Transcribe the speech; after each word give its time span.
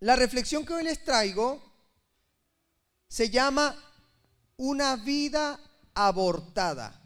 La 0.00 0.16
reflexión 0.16 0.64
que 0.64 0.72
hoy 0.72 0.84
les 0.84 1.04
traigo 1.04 1.60
se 3.06 3.28
llama 3.28 3.76
una 4.56 4.96
vida 4.96 5.60
abortada. 5.92 7.02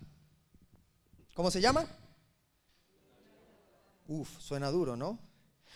¿Cómo 1.35 1.51
se 1.51 1.61
llama? 1.61 1.89
Uf, 4.07 4.39
suena 4.39 4.71
duro, 4.71 4.95
¿no? 4.97 5.19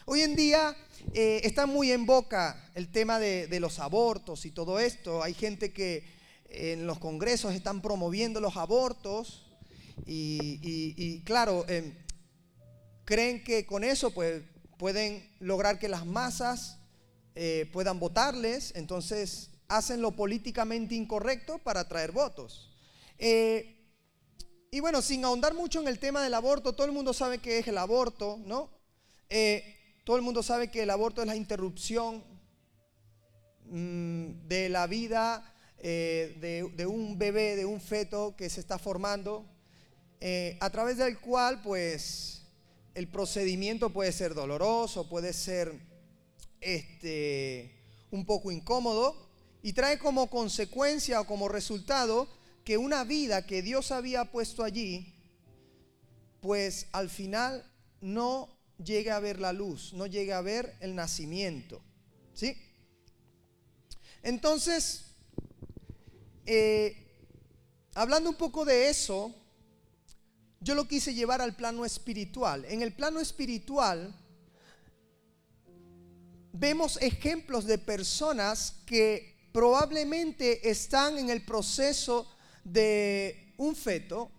Hoy 0.06 0.22
en 0.22 0.36
día 0.36 0.76
eh, 1.12 1.40
está 1.42 1.66
muy 1.66 1.90
en 1.90 2.06
boca 2.06 2.70
el 2.76 2.88
tema 2.92 3.18
de, 3.18 3.48
los 3.58 3.80
abortos 3.80 4.46
y 4.46 4.52
todo 4.52 4.78
esto. 4.78 5.20
Hay 5.20 5.34
gente 5.34 5.72
que 5.72 6.04
en 6.48 6.86
los 6.86 7.00
congresos 7.00 7.52
están 7.52 7.82
promoviendo 7.82 8.40
los 8.40 8.56
abortos 8.56 9.44
y, 10.06 11.20
claro, 11.24 11.68
em, 11.68 11.96
creen 13.04 13.42
que 13.42 13.66
con 13.66 13.82
eso 13.82 14.12
pues, 14.12 14.44
pueden 14.78 15.34
lograr 15.40 15.80
que 15.80 15.88
las 15.88 16.06
masas 16.06 16.78
eh, 17.40 17.70
puedan 17.72 18.00
votarles, 18.00 18.72
entonces 18.74 19.50
hacen 19.68 20.02
lo 20.02 20.10
políticamente 20.10 20.96
incorrecto 20.96 21.58
para 21.58 21.82
atraer 21.82 22.10
votos. 22.10 22.68
Eh, 23.16 23.76
y 24.72 24.80
bueno, 24.80 25.00
sin 25.02 25.24
ahondar 25.24 25.54
mucho 25.54 25.80
en 25.80 25.86
el 25.86 26.00
tema 26.00 26.20
del 26.20 26.34
aborto, 26.34 26.72
todo 26.72 26.84
el 26.88 26.92
mundo 26.92 27.12
sabe 27.12 27.38
qué 27.38 27.60
es 27.60 27.68
el 27.68 27.78
aborto, 27.78 28.40
¿no? 28.44 28.68
Eh, 29.30 29.76
todo 30.02 30.16
el 30.16 30.22
mundo 30.22 30.42
sabe 30.42 30.68
que 30.68 30.82
el 30.82 30.90
aborto 30.90 31.20
es 31.20 31.28
la 31.28 31.36
interrupción 31.36 32.24
mm, 33.66 34.48
de 34.48 34.68
la 34.68 34.88
vida 34.88 35.54
de, 35.80 36.86
un 36.88 37.18
bebé, 37.18 37.54
de 37.54 37.66
un 37.66 37.80
feto 37.80 38.34
que 38.36 38.50
se 38.50 38.58
está 38.58 38.80
formando, 38.80 39.46
a 40.58 40.70
través 40.70 40.96
del 40.96 41.20
cual 41.20 41.62
pues 41.62 42.42
el 42.94 43.06
procedimiento 43.06 43.90
puede 43.90 44.10
ser 44.10 44.34
doloroso, 44.34 45.08
puede 45.08 45.32
ser 45.32 45.87
este, 46.60 47.74
un 48.10 48.24
poco 48.24 48.50
incómodo 48.50 49.28
y 49.62 49.72
trae 49.72 49.98
como 49.98 50.30
consecuencia 50.30 51.20
o 51.20 51.26
como 51.26 51.48
resultado 51.48 52.28
que 52.64 52.76
una 52.76 53.04
vida 53.04 53.46
que 53.46 53.62
Dios 53.62 53.90
había 53.90 54.26
puesto 54.26 54.62
allí, 54.62 55.14
pues 56.40 56.86
al 56.92 57.10
final 57.10 57.64
no 58.00 58.48
llegue 58.82 59.10
a 59.10 59.20
ver 59.20 59.40
la 59.40 59.52
luz, 59.52 59.92
no 59.94 60.06
llegue 60.06 60.32
a 60.32 60.40
ver 60.40 60.76
el 60.80 60.94
nacimiento. 60.94 61.80
¿Sí? 62.34 62.56
Entonces, 64.22 65.06
eh, 66.46 66.96
hablando 67.94 68.30
un 68.30 68.36
poco 68.36 68.64
de 68.64 68.88
eso, 68.88 69.34
yo 70.60 70.74
lo 70.74 70.86
quise 70.86 71.14
llevar 71.14 71.40
al 71.40 71.56
plano 71.56 71.84
espiritual. 71.84 72.64
En 72.66 72.82
el 72.82 72.92
plano 72.92 73.20
espiritual, 73.20 74.14
vemos 76.52 76.98
ejemplos 77.00 77.64
de 77.66 77.78
personas 77.78 78.74
que 78.86 79.36
probablemente 79.52 80.68
están 80.68 81.18
en 81.18 81.30
el 81.30 81.44
proceso 81.44 82.28
de 82.64 83.54
un 83.56 83.74
feto, 83.74 84.30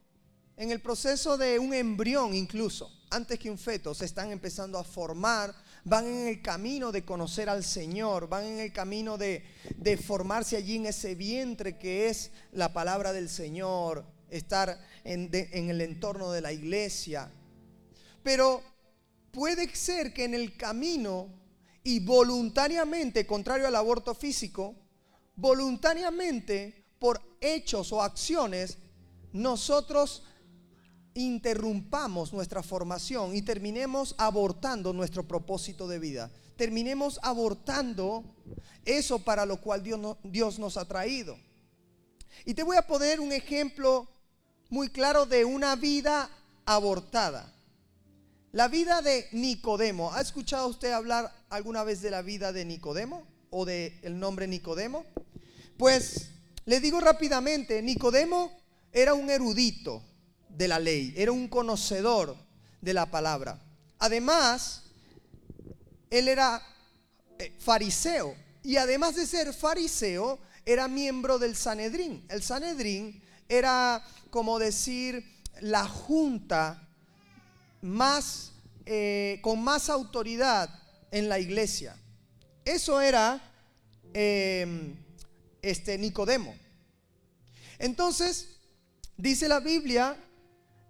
en 0.55 0.71
el 0.71 0.81
proceso 0.81 1.37
de 1.37 1.59
un 1.59 1.73
embrión 1.73 2.33
incluso, 2.33 2.91
antes 3.09 3.39
que 3.39 3.49
un 3.49 3.57
feto, 3.57 3.93
se 3.93 4.05
están 4.05 4.31
empezando 4.31 4.77
a 4.77 4.83
formar, 4.83 5.53
van 5.83 6.05
en 6.05 6.27
el 6.27 6.41
camino 6.41 6.91
de 6.91 7.03
conocer 7.03 7.49
al 7.49 7.63
Señor, 7.63 8.27
van 8.27 8.45
en 8.45 8.59
el 8.59 8.71
camino 8.71 9.17
de, 9.17 9.43
formarse 10.05 10.57
allí 10.57 10.75
en 10.75 10.85
ese 10.87 11.15
vientre 11.15 11.77
que 11.77 12.09
es 12.09 12.31
la 12.51 12.71
palabra 12.71 13.13
del 13.13 13.29
Señor, 13.29 14.05
estar 14.29 14.79
en, 15.03 15.29
en 15.31 15.69
el 15.69 15.81
entorno 15.81 16.31
de 16.31 16.41
la 16.41 16.51
iglesia. 16.51 17.31
Pero 18.21 18.61
puede 19.31 19.73
ser 19.75 20.13
que 20.13 20.25
en 20.25 20.33
el 20.33 20.55
camino 20.55 21.38
y 21.83 21.99
voluntariamente, 21.99 23.25
contrario 23.25 23.67
al 23.67 23.75
aborto 23.75 24.13
físico, 24.13 24.75
voluntariamente 25.35 26.85
por 26.99 27.21
hechos 27.39 27.91
o 27.91 28.01
acciones, 28.01 28.77
nosotros 29.31 30.23
interrumpamos 31.13 32.33
nuestra 32.33 32.63
formación 32.63 33.35
y 33.35 33.41
terminemos 33.41 34.15
abortando 34.17 34.93
nuestro 34.93 35.27
propósito 35.27 35.87
de 35.87 35.99
vida. 35.99 36.31
Terminemos 36.55 37.19
abortando 37.23 38.23
eso 38.85 39.19
para 39.19 39.45
lo 39.45 39.61
cual 39.61 39.83
Dios, 39.83 40.17
Dios 40.23 40.59
nos 40.59 40.77
ha 40.77 40.85
traído. 40.85 41.37
Y 42.45 42.53
te 42.53 42.63
voy 42.63 42.77
a 42.77 42.87
poner 42.87 43.19
un 43.19 43.31
ejemplo 43.31 44.07
muy 44.69 44.89
claro 44.89 45.25
de 45.25 45.45
una 45.45 45.75
vida 45.75 46.29
abortada. 46.65 47.53
La 48.51 48.67
vida 48.67 49.03
de 49.03 49.27
Nicodemo. 49.31 50.11
¿Ha 50.11 50.21
escuchado 50.21 50.67
usted 50.67 50.91
hablar 50.91 51.31
alguna 51.51 51.83
vez 51.83 52.01
de 52.01 52.09
la 52.09 52.23
vida 52.23 52.51
de 52.51 52.65
Nicodemo 52.65 53.27
o 53.51 53.63
del 53.63 53.93
el 54.01 54.19
nombre 54.19 54.47
Nicodemo? 54.47 55.05
Pues 55.77 56.29
le 56.65 56.79
digo 56.79 56.99
rápidamente, 56.99 57.79
Nicodemo 57.83 58.51
era 58.91 59.13
un 59.13 59.29
erudito 59.29 60.03
de 60.49 60.67
la 60.67 60.79
ley, 60.79 61.13
era 61.15 61.31
un 61.31 61.47
conocedor 61.47 62.35
de 62.81 62.93
la 62.95 63.11
palabra. 63.11 63.61
Además, 63.99 64.81
él 66.09 66.27
era 66.27 66.59
eh, 67.37 67.55
fariseo 67.59 68.35
y 68.63 68.77
además 68.77 69.15
de 69.15 69.27
ser 69.27 69.53
fariseo, 69.53 70.39
era 70.65 70.87
miembro 70.87 71.37
del 71.37 71.55
Sanedrín. 71.55 72.25
El 72.29 72.41
Sanedrín 72.41 73.21
era 73.47 74.03
como 74.31 74.57
decir 74.57 75.23
la 75.61 75.87
junta 75.87 76.88
más, 77.81 78.53
eh, 78.85 79.39
con 79.41 79.61
más 79.63 79.89
autoridad 79.89 80.69
en 81.11 81.29
la 81.29 81.39
iglesia. 81.39 81.95
Eso 82.65 83.01
era 83.01 83.41
em, 84.13 84.95
este 85.61 85.97
Nicodemo. 85.97 86.55
Entonces, 87.77 88.57
dice 89.17 89.47
la 89.47 89.59
Biblia 89.59 90.17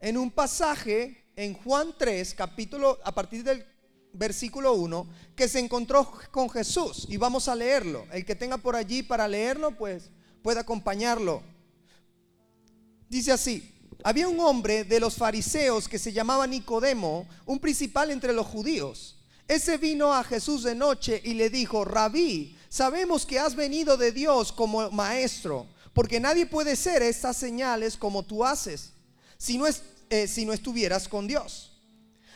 en 0.01 0.17
un 0.17 0.31
pasaje 0.31 1.25
en 1.35 1.53
Juan 1.53 1.94
3, 1.97 2.33
capítulo, 2.33 3.00
a 3.03 3.13
partir 3.13 3.44
del 3.44 3.66
versículo 4.13 4.73
1, 4.73 5.07
que 5.35 5.47
se 5.47 5.59
encontró 5.59 6.11
con 6.31 6.50
Jesús. 6.50 7.06
Y 7.09 7.17
vamos 7.17 7.47
a 7.47 7.56
leerlo. 7.56 8.06
El 8.11 8.25
que 8.25 8.35
tenga 8.35 8.57
por 8.57 8.75
allí 8.75 9.03
para 9.03 9.27
leerlo, 9.27 9.71
pues 9.71 10.09
puede 10.41 10.59
acompañarlo. 10.59 11.44
Dice 13.09 13.31
así, 13.31 13.78
había 14.04 14.28
un 14.28 14.40
hombre 14.40 14.84
de 14.84 15.00
los 15.00 15.16
fariseos 15.16 15.88
que 15.88 16.00
se 16.00 16.14
llamaba 16.14 16.48
Nicodemo, 16.48 17.28
un 17.46 17.60
principal 17.60 18.12
entre 18.12 18.34
los 18.34 18.48
judíos. 18.48 19.18
Ese 19.48 19.78
vino 19.78 20.14
a 20.14 20.24
Jesús 20.24 20.64
de 20.64 20.76
noche 20.76 21.22
y 21.24 21.34
le 21.34 21.50
dijo, 21.50 21.84
rabí, 21.84 22.56
sabemos 22.70 23.26
que 23.26 23.40
has 23.40 23.56
venido 23.56 23.98
de 23.98 24.12
Dios 24.12 24.52
como 24.52 24.90
maestro, 24.92 25.68
porque 25.94 26.20
nadie 26.20 26.46
puede 26.46 26.76
ser 26.76 27.02
estas 27.02 27.36
señales 27.36 27.98
como 27.98 28.24
tú 28.24 28.46
haces, 28.46 28.94
si 29.38 29.58
no, 29.58 29.66
eh, 30.10 30.28
si 30.28 30.46
no 30.46 30.54
estuvieras 30.54 31.08
con 31.08 31.28
Dios. 31.28 31.70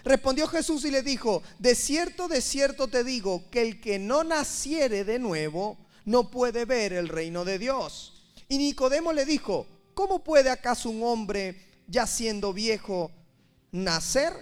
Respondió 0.03 0.47
Jesús 0.47 0.83
y 0.83 0.91
le 0.91 1.01
dijo, 1.01 1.43
de 1.59 1.75
cierto, 1.75 2.27
de 2.27 2.41
cierto 2.41 2.89
te 2.89 3.03
digo, 3.03 3.49
que 3.49 3.61
el 3.61 3.79
que 3.79 3.99
no 3.99 4.23
naciere 4.23 5.05
de 5.05 5.17
nuevo 5.17 5.77
no 6.03 6.29
puede 6.29 6.65
ver 6.65 6.91
el 6.91 7.07
reino 7.07 7.45
de 7.45 7.57
Dios. 7.57 8.13
Y 8.49 8.57
Nicodemo 8.57 9.13
le 9.13 9.23
dijo, 9.25 9.67
¿Cómo 9.93 10.23
puede 10.23 10.49
acaso 10.49 10.89
un 10.89 11.03
hombre, 11.03 11.55
ya 11.87 12.07
siendo 12.07 12.53
viejo, 12.53 13.11
nacer? 13.71 14.33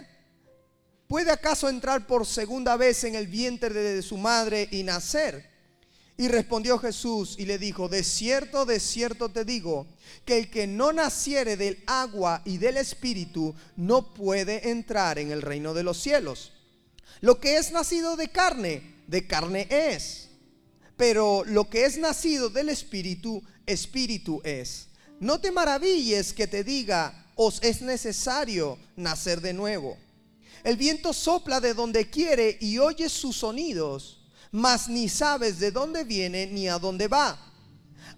¿Puede 1.08 1.30
acaso 1.30 1.68
entrar 1.68 2.06
por 2.06 2.26
segunda 2.26 2.76
vez 2.76 3.04
en 3.04 3.14
el 3.14 3.26
vientre 3.26 3.74
de 3.74 4.02
su 4.02 4.16
madre 4.16 4.68
y 4.70 4.82
nacer? 4.82 5.50
Y 6.16 6.28
respondió 6.28 6.78
Jesús 6.78 7.36
y 7.38 7.46
le 7.46 7.58
dijo, 7.58 7.88
de 7.88 8.04
cierto, 8.04 8.64
de 8.64 8.80
cierto 8.80 9.30
te 9.30 9.44
digo, 9.44 9.86
que 10.24 10.38
el 10.38 10.50
que 10.50 10.66
no 10.66 10.92
naciere 10.92 11.56
del 11.56 11.82
agua 11.86 12.42
y 12.44 12.58
del 12.58 12.76
espíritu 12.76 13.54
no 13.76 14.14
puede 14.14 14.70
entrar 14.70 15.18
en 15.18 15.32
el 15.32 15.42
reino 15.42 15.74
de 15.74 15.82
los 15.82 15.98
cielos. 15.98 16.52
Lo 17.20 17.40
que 17.40 17.56
es 17.56 17.72
nacido 17.72 18.16
de 18.16 18.28
carne, 18.28 19.02
de 19.06 19.26
carne 19.26 19.66
es. 19.70 20.28
Pero 20.96 21.44
lo 21.44 21.68
que 21.68 21.86
es 21.86 21.98
nacido 21.98 22.50
del 22.50 22.68
espíritu, 22.68 23.42
espíritu 23.66 24.40
es. 24.44 24.88
No 25.22 25.38
te 25.38 25.52
maravilles 25.52 26.32
que 26.32 26.48
te 26.48 26.64
diga, 26.64 27.14
os 27.36 27.62
es 27.62 27.80
necesario 27.80 28.76
nacer 28.96 29.40
de 29.40 29.52
nuevo. 29.52 29.96
El 30.64 30.76
viento 30.76 31.12
sopla 31.12 31.60
de 31.60 31.74
donde 31.74 32.10
quiere 32.10 32.58
y 32.60 32.78
oyes 32.78 33.12
sus 33.12 33.36
sonidos, 33.36 34.20
mas 34.50 34.88
ni 34.88 35.08
sabes 35.08 35.60
de 35.60 35.70
dónde 35.70 36.02
viene 36.02 36.48
ni 36.48 36.66
a 36.66 36.76
dónde 36.76 37.06
va. 37.06 37.38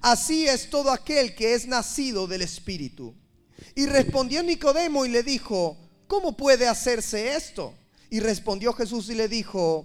Así 0.00 0.46
es 0.48 0.70
todo 0.70 0.90
aquel 0.90 1.34
que 1.34 1.52
es 1.52 1.66
nacido 1.66 2.26
del 2.26 2.40
Espíritu. 2.40 3.14
Y 3.74 3.84
respondió 3.84 4.42
Nicodemo 4.42 5.04
y 5.04 5.10
le 5.10 5.22
dijo, 5.22 5.76
¿cómo 6.06 6.34
puede 6.34 6.66
hacerse 6.66 7.36
esto? 7.36 7.74
Y 8.08 8.20
respondió 8.20 8.72
Jesús 8.72 9.10
y 9.10 9.14
le 9.14 9.28
dijo, 9.28 9.84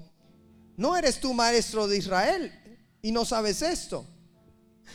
¿no 0.78 0.96
eres 0.96 1.20
tú 1.20 1.34
maestro 1.34 1.86
de 1.86 1.98
Israel 1.98 2.80
y 3.02 3.12
no 3.12 3.26
sabes 3.26 3.62
esto? 3.62 4.08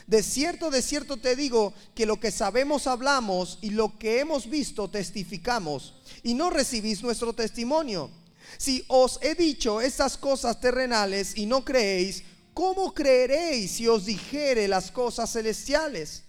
De 0.07 0.23
cierto, 0.23 0.71
de 0.71 0.83
cierto 0.83 1.17
te 1.17 1.37
digo 1.37 1.73
que 1.95 2.07
lo 2.07 2.21
que 2.21 2.31
sabemos 2.31 2.87
hablamos 2.87 3.59
y 3.63 3.71
lo 3.71 3.99
que 3.99 4.21
hemos 4.21 4.49
visto 4.49 4.91
testificamos 4.91 5.95
y 6.23 6.35
no 6.35 6.51
recibís 6.51 7.03
nuestro 7.03 7.33
testimonio. 7.33 8.11
Si 8.59 8.85
os 8.89 9.19
he 9.23 9.35
dicho 9.35 9.81
estas 9.81 10.17
cosas 10.17 10.61
terrenales 10.61 11.37
y 11.37 11.47
no 11.47 11.65
creéis, 11.65 12.23
¿cómo 12.53 12.93
creeréis 12.93 13.73
si 13.73 13.89
os 13.89 14.05
dijere 14.05 14.69
las 14.69 14.91
cosas 14.91 15.33
celestiales? 15.33 16.25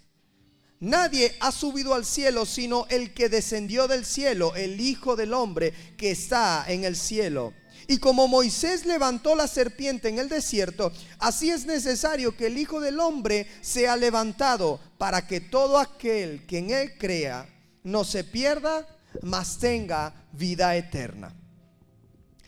Nadie 0.79 1.35
ha 1.39 1.51
subido 1.51 1.93
al 1.93 2.05
cielo 2.05 2.45
sino 2.45 2.85
el 2.89 3.13
que 3.13 3.29
descendió 3.29 3.87
del 3.87 4.05
cielo, 4.05 4.55
el 4.55 4.79
Hijo 4.81 5.15
del 5.15 5.33
Hombre 5.33 5.73
que 5.97 6.11
está 6.11 6.65
en 6.67 6.83
el 6.83 6.95
cielo. 6.95 7.53
Y 7.87 7.99
como 7.99 8.27
Moisés 8.27 8.85
levantó 8.85 9.35
la 9.35 9.47
serpiente 9.47 10.09
en 10.09 10.17
el 10.17 10.29
desierto, 10.29 10.91
así 11.19 11.51
es 11.51 11.65
necesario 11.65 12.35
que 12.35 12.47
el 12.47 12.57
Hijo 12.57 12.79
del 12.79 12.99
Hombre 12.99 13.47
sea 13.61 13.95
levantado 13.95 14.79
para 14.97 15.27
que 15.27 15.39
todo 15.39 15.77
aquel 15.77 16.45
que 16.47 16.57
en 16.59 16.71
él 16.71 16.97
crea 16.97 17.47
no 17.83 18.03
se 18.03 18.23
pierda, 18.23 18.87
mas 19.21 19.59
tenga 19.59 20.13
vida 20.31 20.75
eterna. 20.75 21.33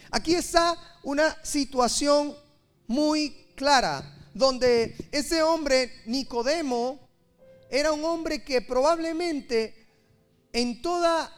Aquí 0.10 0.34
está 0.34 0.76
una 1.04 1.38
situación 1.44 2.36
muy 2.88 3.48
clara, 3.56 4.16
donde 4.34 4.96
ese 5.12 5.44
hombre, 5.44 5.92
Nicodemo, 6.06 7.00
era 7.70 7.92
un 7.92 8.04
hombre 8.06 8.44
que 8.44 8.62
probablemente 8.62 9.88
en 10.54 10.82
toda 10.82 11.32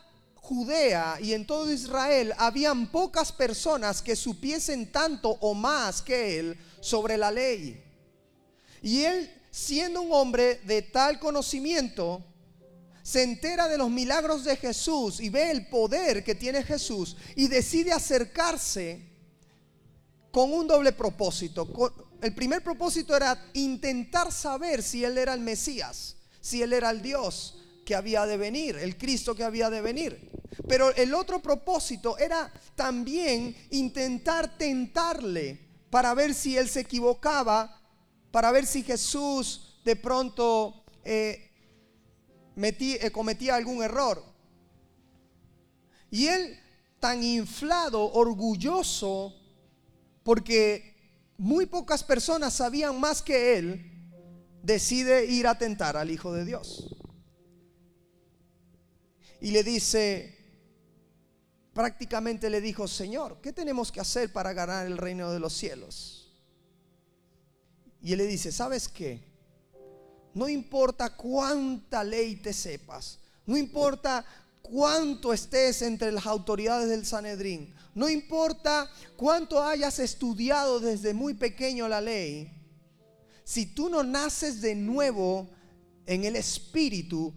Judea 0.49 1.19
y 1.21 1.33
en 1.33 1.45
todo 1.45 1.71
Israel 1.71 2.33
habían 2.39 2.87
pocas 2.91 3.31
personas 3.31 4.01
que 4.01 4.15
supiesen 4.15 4.91
tanto 4.91 5.29
o 5.41 5.53
más 5.53 6.01
que 6.01 6.39
él 6.39 6.57
sobre 6.81 7.17
la 7.17 7.29
ley. 7.29 7.83
Y 8.81 9.03
él, 9.03 9.31
siendo 9.51 10.01
un 10.01 10.11
hombre 10.11 10.59
de 10.65 10.81
tal 10.81 11.19
conocimiento, 11.19 12.23
se 13.03 13.21
entera 13.21 13.67
de 13.67 13.77
los 13.77 13.91
milagros 13.91 14.43
de 14.43 14.55
Jesús 14.55 15.19
y 15.19 15.29
ve 15.29 15.51
el 15.51 15.67
poder 15.67 16.23
que 16.23 16.33
tiene 16.33 16.63
Jesús 16.63 17.15
y 17.35 17.47
decide 17.47 17.91
acercarse 17.91 19.07
con 20.31 20.51
un 20.51 20.65
doble 20.65 20.93
propósito. 20.93 21.93
El 22.23 22.33
primer 22.33 22.63
propósito 22.63 23.15
era 23.15 23.39
intentar 23.53 24.31
saber 24.31 24.81
si 24.81 25.05
él 25.05 25.15
era 25.19 25.35
el 25.35 25.41
Mesías, 25.41 26.15
si 26.41 26.63
él 26.63 26.73
era 26.73 26.89
el 26.89 27.03
Dios 27.03 27.59
que 27.89 27.95
había 27.95 28.27
de 28.27 28.37
venir, 28.37 28.75
el 28.75 28.99
Cristo 28.99 29.33
que 29.33 29.43
había 29.43 29.71
de 29.71 29.81
venir. 29.81 30.29
Pero 30.67 30.93
el 30.95 31.11
otro 31.15 31.41
propósito 31.41 32.19
era 32.19 32.53
también 32.75 33.55
intentar 33.71 34.59
tentarle 34.59 35.59
para 35.89 36.13
ver 36.13 36.35
si 36.35 36.55
él 36.55 36.69
se 36.69 36.81
equivocaba, 36.81 37.81
para 38.29 38.51
ver 38.51 38.67
si 38.67 38.83
Jesús 38.83 39.81
de 39.83 39.95
pronto 39.95 40.83
eh, 41.03 41.49
eh, 42.55 43.11
cometía 43.11 43.55
algún 43.55 43.81
error. 43.81 44.23
Y 46.11 46.27
él, 46.27 46.59
tan 46.99 47.23
inflado, 47.23 48.13
orgulloso, 48.13 49.33
porque 50.21 51.23
muy 51.39 51.65
pocas 51.65 52.03
personas 52.03 52.53
sabían 52.53 52.99
más 52.99 53.23
que 53.23 53.57
él, 53.57 53.91
decide 54.61 55.25
ir 55.25 55.47
a 55.47 55.57
tentar 55.57 55.97
al 55.97 56.11
Hijo 56.11 56.31
de 56.31 56.45
Dios. 56.45 56.98
Y 59.41 59.51
le 59.51 59.63
dice, 59.63 60.37
prácticamente 61.73 62.49
le 62.49 62.61
dijo, 62.61 62.87
Señor, 62.87 63.39
¿qué 63.41 63.53
tenemos 63.53 63.91
que 63.91 64.01
hacer 64.01 64.33
para 64.33 64.53
ganar 64.53 64.85
el 64.85 64.97
reino 64.97 65.31
de 65.31 65.39
los 65.39 65.53
cielos? 65.53 66.31
Y 68.01 68.13
él 68.13 68.19
le 68.19 68.27
dice, 68.27 68.51
¿sabes 68.51 68.87
qué? 68.87 69.21
No 70.33 70.47
importa 70.47 71.15
cuánta 71.15 72.03
ley 72.03 72.35
te 72.35 72.53
sepas, 72.53 73.19
no 73.45 73.57
importa 73.57 74.25
cuánto 74.61 75.33
estés 75.33 75.81
entre 75.81 76.11
las 76.11 76.25
autoridades 76.25 76.89
del 76.89 77.05
Sanedrín, 77.05 77.73
no 77.95 78.07
importa 78.07 78.89
cuánto 79.17 79.63
hayas 79.63 79.99
estudiado 79.99 80.79
desde 80.79 81.13
muy 81.13 81.33
pequeño 81.33 81.87
la 81.87 81.99
ley, 81.99 82.51
si 83.43 83.65
tú 83.65 83.89
no 83.89 84.03
naces 84.03 84.61
de 84.61 84.75
nuevo 84.75 85.49
en 86.05 86.23
el 86.23 86.35
Espíritu, 86.35 87.33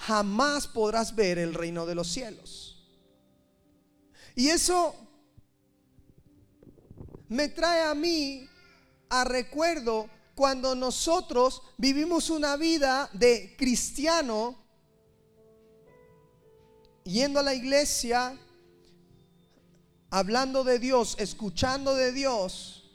jamás 0.00 0.66
podrás 0.66 1.14
ver 1.14 1.38
el 1.38 1.54
reino 1.54 1.84
de 1.86 1.94
los 1.94 2.08
cielos. 2.08 2.82
Y 4.34 4.48
eso 4.48 4.94
me 7.28 7.48
trae 7.48 7.82
a 7.82 7.94
mí 7.94 8.48
a 9.10 9.24
recuerdo 9.24 10.08
cuando 10.34 10.74
nosotros 10.74 11.62
vivimos 11.76 12.30
una 12.30 12.56
vida 12.56 13.10
de 13.12 13.54
cristiano, 13.58 14.56
yendo 17.04 17.40
a 17.40 17.42
la 17.42 17.54
iglesia, 17.54 18.38
hablando 20.08 20.64
de 20.64 20.78
Dios, 20.78 21.16
escuchando 21.18 21.94
de 21.94 22.12
Dios, 22.12 22.90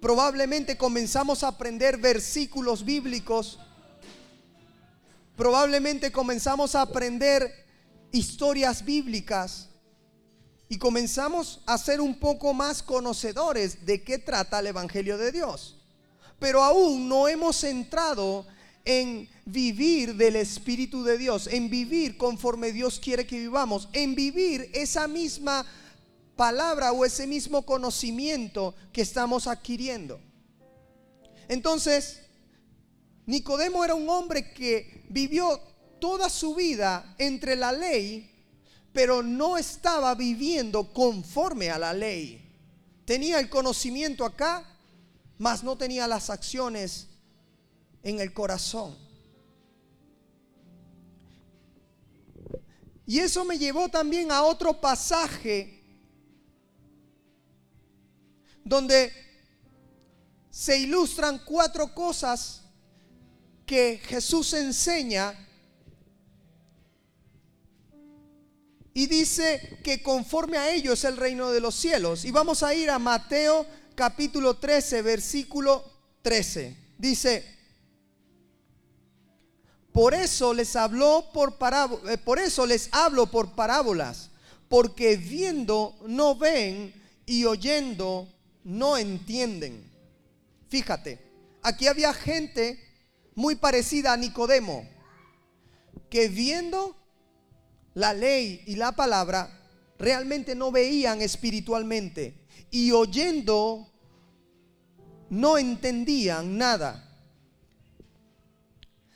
probablemente 0.00 0.76
comenzamos 0.76 1.42
a 1.42 1.48
aprender 1.48 1.98
versículos 1.98 2.84
bíblicos, 2.84 3.58
probablemente 5.36 6.12
comenzamos 6.12 6.74
a 6.74 6.82
aprender 6.82 7.52
historias 8.12 8.84
bíblicas 8.84 9.68
y 10.68 10.78
comenzamos 10.78 11.62
a 11.66 11.76
ser 11.78 12.00
un 12.00 12.18
poco 12.18 12.54
más 12.54 12.82
conocedores 12.82 13.84
de 13.84 14.02
qué 14.02 14.18
trata 14.18 14.60
el 14.60 14.68
Evangelio 14.68 15.18
de 15.18 15.32
Dios 15.32 15.80
pero 16.44 16.62
aún 16.62 17.08
no 17.08 17.28
hemos 17.28 17.64
entrado 17.64 18.46
en 18.84 19.28
vivir 19.46 20.14
del 20.14 20.36
Espíritu 20.36 21.02
de 21.02 21.16
Dios, 21.16 21.46
en 21.46 21.70
vivir 21.70 22.18
conforme 22.18 22.72
Dios 22.72 23.00
quiere 23.00 23.26
que 23.26 23.38
vivamos, 23.38 23.88
en 23.94 24.14
vivir 24.14 24.70
esa 24.74 25.08
misma 25.08 25.64
palabra 26.36 26.92
o 26.92 27.04
ese 27.04 27.26
mismo 27.26 27.64
conocimiento 27.64 28.74
que 28.92 29.00
estamos 29.00 29.46
adquiriendo. 29.46 30.20
Entonces, 31.48 32.20
Nicodemo 33.26 33.84
era 33.84 33.94
un 33.94 34.08
hombre 34.08 34.52
que 34.52 35.04
vivió 35.08 35.60
toda 35.98 36.28
su 36.28 36.54
vida 36.54 37.14
entre 37.18 37.56
la 37.56 37.72
ley, 37.72 38.30
pero 38.92 39.22
no 39.22 39.56
estaba 39.56 40.14
viviendo 40.14 40.92
conforme 40.92 41.70
a 41.70 41.78
la 41.78 41.92
ley. 41.92 42.40
Tenía 43.04 43.40
el 43.40 43.48
conocimiento 43.48 44.24
acá, 44.24 44.64
mas 45.38 45.64
no 45.64 45.76
tenía 45.76 46.06
las 46.06 46.30
acciones 46.30 47.08
en 48.02 48.20
el 48.20 48.32
corazón. 48.32 48.96
Y 53.06 53.18
eso 53.18 53.44
me 53.44 53.58
llevó 53.58 53.88
también 53.88 54.30
a 54.30 54.42
otro 54.42 54.80
pasaje 54.80 55.82
donde 58.64 59.12
se 60.50 60.78
ilustran 60.78 61.42
cuatro 61.44 61.94
cosas 61.94 62.63
que 63.66 64.00
Jesús 64.04 64.52
enseña 64.52 65.34
y 68.92 69.06
dice 69.06 69.78
que 69.82 70.02
conforme 70.02 70.56
a 70.56 70.72
ello 70.72 70.92
es 70.92 71.04
el 71.04 71.16
reino 71.16 71.50
de 71.50 71.60
los 71.60 71.74
cielos. 71.74 72.24
Y 72.24 72.30
vamos 72.30 72.62
a 72.62 72.72
ir 72.74 72.90
a 72.90 72.98
Mateo 72.98 73.66
capítulo 73.96 74.54
13, 74.54 75.02
versículo 75.02 75.84
13. 76.22 76.76
Dice, 76.96 77.44
por 79.92 80.14
eso 80.14 80.54
les 80.54 80.76
habló 80.76 81.30
por 81.32 81.58
parábolas, 81.58 82.14
eh, 82.14 82.18
por 82.18 82.38
eso 82.38 82.66
les 82.66 82.88
hablo 82.92 83.26
por 83.26 83.52
parábolas, 83.54 84.30
porque 84.68 85.16
viendo 85.16 85.96
no 86.06 86.36
ven 86.36 86.94
y 87.26 87.44
oyendo 87.44 88.28
no 88.62 88.96
entienden. 88.96 89.84
Fíjate, 90.68 91.20
aquí 91.62 91.88
había 91.88 92.14
gente 92.14 92.80
muy 93.34 93.56
parecida 93.56 94.12
a 94.12 94.16
Nicodemo, 94.16 94.88
que 96.10 96.28
viendo 96.28 96.96
la 97.94 98.12
ley 98.12 98.62
y 98.66 98.76
la 98.76 98.92
palabra, 98.92 99.60
realmente 99.98 100.54
no 100.54 100.70
veían 100.70 101.22
espiritualmente 101.22 102.34
y 102.70 102.92
oyendo 102.92 103.90
no 105.30 105.58
entendían 105.58 106.58
nada. 106.58 107.10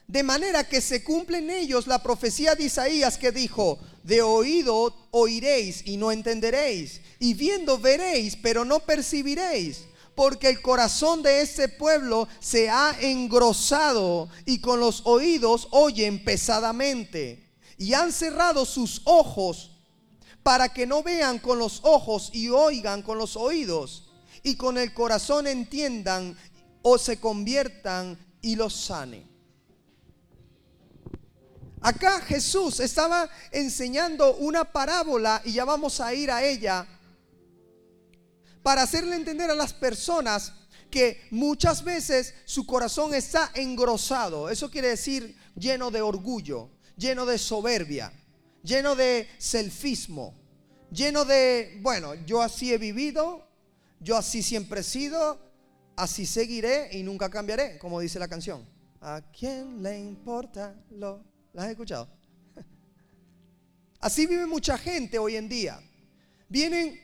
De 0.07 0.23
manera 0.23 0.65
que 0.65 0.81
se 0.81 1.05
cumple 1.05 1.39
en 1.39 1.51
ellos 1.51 1.87
la 1.87 2.03
profecía 2.03 2.55
de 2.55 2.65
Isaías 2.65 3.19
que 3.19 3.31
dijo, 3.31 3.79
de 4.03 4.23
oído 4.23 4.97
oiréis 5.11 5.87
y 5.87 5.99
no 5.99 6.11
entenderéis, 6.11 7.03
y 7.19 7.35
viendo 7.35 7.79
veréis, 7.79 8.37
pero 8.37 8.65
no 8.65 8.81
percibiréis, 8.81 9.85
porque 10.19 10.49
el 10.49 10.61
corazón 10.61 11.23
de 11.23 11.43
este 11.43 11.69
pueblo 11.69 12.27
se 12.41 12.69
ha 12.69 12.93
engrosado 13.01 14.29
y 14.45 14.61
con 14.61 14.81
los 14.81 15.03
oídos 15.05 15.69
oyen 15.71 16.25
pesadamente, 16.25 17.55
y 17.77 17.95
han 17.95 18.11
cerrado 18.11 18.65
sus 18.67 19.01
ojos 19.05 19.71
para 20.43 20.71
que 20.71 20.89
no 20.89 21.05
vean 21.05 21.39
con 21.39 21.61
los 21.61 21.79
ojos 21.85 22.31
y 22.33 22.49
oigan 22.49 23.03
con 23.03 23.17
los 23.17 23.37
oídos. 23.37 24.11
Y 24.43 24.57
con 24.57 24.77
el 24.77 24.93
corazón 24.93 25.47
entiendan 25.47 26.37
o 26.83 26.99
se 26.99 27.21
conviertan 27.21 28.19
y 28.43 28.57
los 28.57 28.75
sane. 28.75 29.25
Acá 31.81 32.23
Jesús 32.23 32.81
estaba 32.81 33.31
enseñando 33.53 34.35
una 34.35 34.65
parábola 34.65 35.43
y 35.45 35.53
ya 35.53 35.65
vamos 35.65 36.01
a 36.01 36.13
ir 36.13 36.33
a 36.33 36.43
ella, 36.43 36.85
para 38.63 38.83
hacerle 38.83 39.17
entender 39.17 39.51
a 39.51 39.55
las 39.55 39.73
personas 39.73 40.53
que 40.91 41.21
muchas 41.31 41.85
veces 41.85 42.35
su 42.45 42.67
corazón 42.67 43.15
está 43.15 43.51
engrosado. 43.55 44.49
Eso 44.49 44.71
quiere 44.71 44.89
decir 44.89 45.37
lleno 45.55 45.91
de 45.91 46.03
orgullo, 46.03 46.71
lleno 46.97 47.27
de 47.27 47.39
soberbia, 47.39 48.13
lleno 48.63 48.97
de 48.97 49.29
selfismo, 49.39 50.35
lleno 50.91 51.25
de, 51.25 51.79
bueno, 51.83 52.15
yo 52.27 52.43
así 52.43 52.73
he 52.73 52.79
vivido, 52.79 53.47
yo 54.01 54.17
así 54.17 54.43
siempre 54.43 54.81
he 54.81 54.85
sido, 54.85 55.41
así 55.97 56.27
seguiré 56.27 56.97
y 56.97 57.03
nunca 57.03 57.29
cambiaré, 57.29 57.79
como 57.79 58.01
dice 58.01 58.19
la 58.19 58.29
canción. 58.29 58.67
¿A 59.01 59.23
quién 59.37 59.83
le 59.83 59.99
importa 59.99 60.75
lo? 60.91 61.25
¿La 61.53 61.65
has 61.65 61.71
escuchado? 61.71 62.09
Así 64.01 64.27
vive 64.27 64.45
mucha 64.47 64.77
gente 64.77 65.19
hoy 65.19 65.37
en 65.37 65.49
día. 65.49 65.81
Vienen 66.49 67.01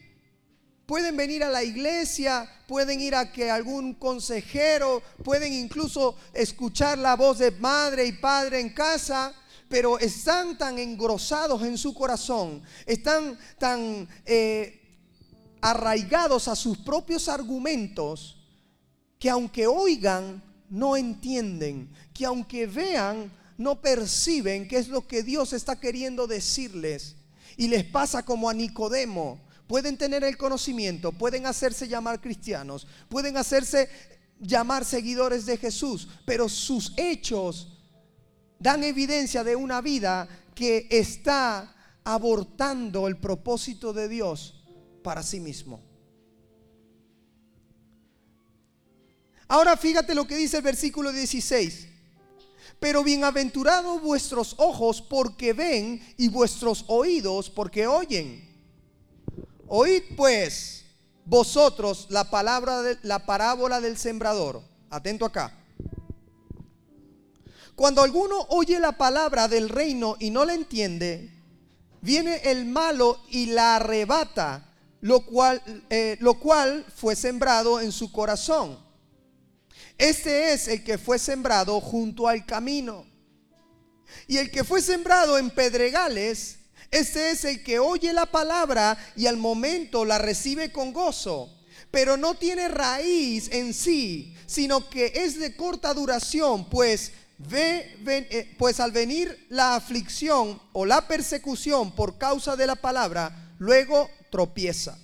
Pueden 0.87 1.17
venir 1.17 1.43
a 1.43 1.49
la 1.49 1.65
iglesia, 1.65 2.47
pueden 2.67 3.01
ir 3.01 3.15
a 3.15 3.33
que 3.33 3.51
algún 3.51 3.95
consejero, 3.95 5.03
pueden 5.23 5.53
incluso 5.53 6.17
escuchar 6.35 6.99
la 6.99 7.17
voz 7.17 7.39
de 7.39 7.51
madre 7.53 8.07
y 8.07 8.13
padre 8.13 8.61
en 8.61 8.69
casa, 8.75 9.35
pero 9.69 9.99
están 9.99 10.59
tan 10.59 10.79
engrosados 10.79 11.63
en 11.63 11.79
su 11.79 11.95
corazón, 11.95 12.63
están 12.85 13.39
tan 13.59 14.07
eh, 14.27 14.81
arraigados 15.63 16.49
a 16.49 16.55
sus 16.55 16.77
propios 16.77 17.29
argumentos, 17.29 18.37
que 19.19 19.31
aunque 19.31 19.67
oigan, 19.67 20.43
no 20.69 20.99
entienden, 20.99 21.91
que 22.13 22.27
aunque 22.27 22.67
vean, 22.67 23.33
no 23.57 23.81
perciben 23.81 24.69
qué 24.69 24.77
es 24.77 24.89
lo 24.89 25.07
que 25.07 25.23
Dios 25.23 25.55
está 25.55 25.81
queriendo 25.81 26.27
decirles. 26.27 27.17
Y 27.57 27.69
les 27.69 27.85
pasa 27.85 28.25
como 28.25 28.51
a 28.51 28.55
Nicodemo 28.55 29.44
pueden 29.67 29.97
tener 29.97 30.25
el 30.25 30.37
conocimiento, 30.37 31.13
pueden 31.13 31.47
hacerse 31.47 31.89
llamar 31.89 32.21
cristianos, 32.21 32.87
pueden 33.09 33.37
hacerse 33.37 33.89
llamar 34.39 34.85
seguidores 34.85 35.47
de 35.47 35.57
Jesús, 35.57 36.09
pero 36.25 36.49
sus 36.49 36.93
hechos 36.97 37.79
dan 38.59 38.85
evidencia 38.85 39.45
de 39.45 39.57
una 39.57 39.81
vida 39.81 40.29
que 40.55 40.87
está 40.91 41.75
abortando 42.05 43.09
el 43.09 43.17
propósito 43.17 43.93
de 43.93 44.09
Dios 44.09 44.63
para 45.03 45.23
sí 45.23 45.41
mismo. 45.41 45.81
Ahora 49.49 49.77
fíjate 49.77 50.15
lo 50.15 50.27
que 50.27 50.37
dice 50.37 50.59
el 50.59 50.63
versículo 50.63 51.13
16. 51.13 51.89
Pero 52.81 53.05
bienaventurados 53.05 54.03
vuestros 54.03 54.55
ojos 54.59 55.01
porque 55.01 55.53
ven 55.53 56.03
y 56.17 56.29
vuestros 56.29 56.85
oídos 56.89 57.51
porque 57.51 57.87
oyen. 57.87 58.54
Oíd 59.69 60.03
pues 60.17 60.85
vosotros 61.25 62.07
la 62.11 62.31
palabra 62.31 62.83
de 62.83 62.99
la 63.03 63.27
parábola 63.27 63.81
del 63.81 63.97
sembrador. 63.97 64.63
Atento 64.91 65.25
acá. 65.25 65.53
Cuando 67.75 68.03
alguno 68.03 68.47
oye 68.51 68.79
la 68.79 68.93
palabra 68.93 69.49
del 69.49 69.69
reino 69.69 70.17
y 70.21 70.31
no 70.31 70.45
la 70.45 70.55
entiende, 70.55 71.31
viene 72.01 72.37
el 72.45 72.67
malo 72.67 73.21
y 73.29 73.47
la 73.47 73.77
arrebata, 73.77 74.71
lo 75.01 75.27
cual, 75.27 75.61
eh, 75.91 76.17
lo 76.21 76.35
cual 76.35 76.87
fue 76.95 77.17
sembrado 77.17 77.81
en 77.81 77.91
su 77.91 78.13
corazón. 78.13 78.79
Este 79.99 80.53
es 80.53 80.69
el 80.69 80.85
que 80.85 80.99
fue 80.99 81.19
sembrado 81.19 81.81
junto 81.81 82.29
al 82.29 82.47
camino. 82.47 83.07
Y 84.29 84.37
el 84.37 84.51
que 84.51 84.63
fue 84.63 84.81
sembrado 84.81 85.39
en 85.39 85.51
pedregales 85.51 86.59
ese 86.91 87.31
es 87.31 87.45
el 87.45 87.63
que 87.63 87.79
oye 87.79 88.13
la 88.13 88.27
palabra 88.27 88.97
y 89.17 89.27
al 89.27 89.37
momento 89.37 90.05
la 90.05 90.19
recibe 90.19 90.73
con 90.73 90.93
gozo, 90.93 91.51
pero 91.91 92.17
no 92.17 92.35
tiene 92.35 92.69
raíz 92.69 93.51
en 93.53 93.75
sí, 93.75 94.35
sino 94.47 94.89
que 94.89 95.13
es 95.15 95.39
de 95.39 95.57
corta 95.57 95.95
duración, 95.95 96.69
pues 96.69 97.13
Ve, 97.37 97.99
eh, 98.07 98.55
pues 98.59 98.79
al 98.79 98.93
venir 98.93 99.47
la 99.49 99.75
aflicción 99.75 100.61
o 100.73 100.87
la 100.87 101.09
persecución 101.09 101.93
por 101.93 102.17
causa 102.17 102.55
de 102.55 102.67
la 102.67 102.77
palabra, 102.77 103.53
luego 103.59 104.09
tropieza. 104.31 104.99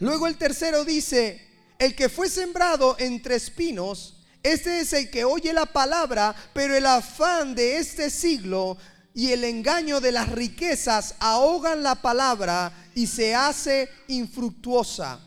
Luego 0.00 0.26
el 0.26 0.36
tercero 0.36 0.84
dice, 0.84 1.40
el 1.78 1.94
que 1.94 2.08
fue 2.08 2.28
sembrado 2.28 2.96
entre 2.98 3.36
espinos, 3.36 4.20
este 4.42 4.80
es 4.80 4.92
el 4.92 5.10
que 5.10 5.24
oye 5.24 5.52
la 5.54 5.64
palabra, 5.64 6.36
pero 6.52 6.76
el 6.76 6.84
afán 6.84 7.54
de 7.54 7.78
este 7.78 8.10
siglo 8.10 8.76
y 9.14 9.30
el 9.30 9.44
engaño 9.44 10.00
de 10.00 10.10
las 10.10 10.28
riquezas 10.30 11.14
ahogan 11.20 11.84
la 11.84 11.94
palabra 11.94 12.72
y 12.96 13.06
se 13.06 13.34
hace 13.34 13.88
infructuosa. 14.08 15.20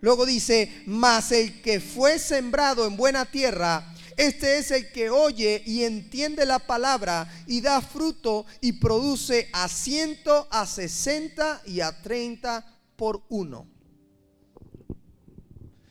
Luego 0.00 0.24
dice, 0.24 0.82
mas 0.86 1.30
el 1.30 1.60
que 1.60 1.80
fue 1.80 2.18
sembrado 2.18 2.86
en 2.86 2.96
buena 2.96 3.26
tierra, 3.26 3.94
este 4.16 4.58
es 4.58 4.70
el 4.70 4.90
que 4.90 5.10
oye 5.10 5.62
y 5.66 5.84
entiende 5.84 6.46
la 6.46 6.58
palabra 6.58 7.30
y 7.46 7.60
da 7.60 7.82
fruto 7.82 8.46
y 8.60 8.72
produce 8.72 9.50
a 9.52 9.68
ciento, 9.68 10.48
a 10.50 10.66
sesenta 10.66 11.60
y 11.66 11.80
a 11.80 12.00
treinta 12.00 12.64
por 12.96 13.22
uno. 13.28 13.66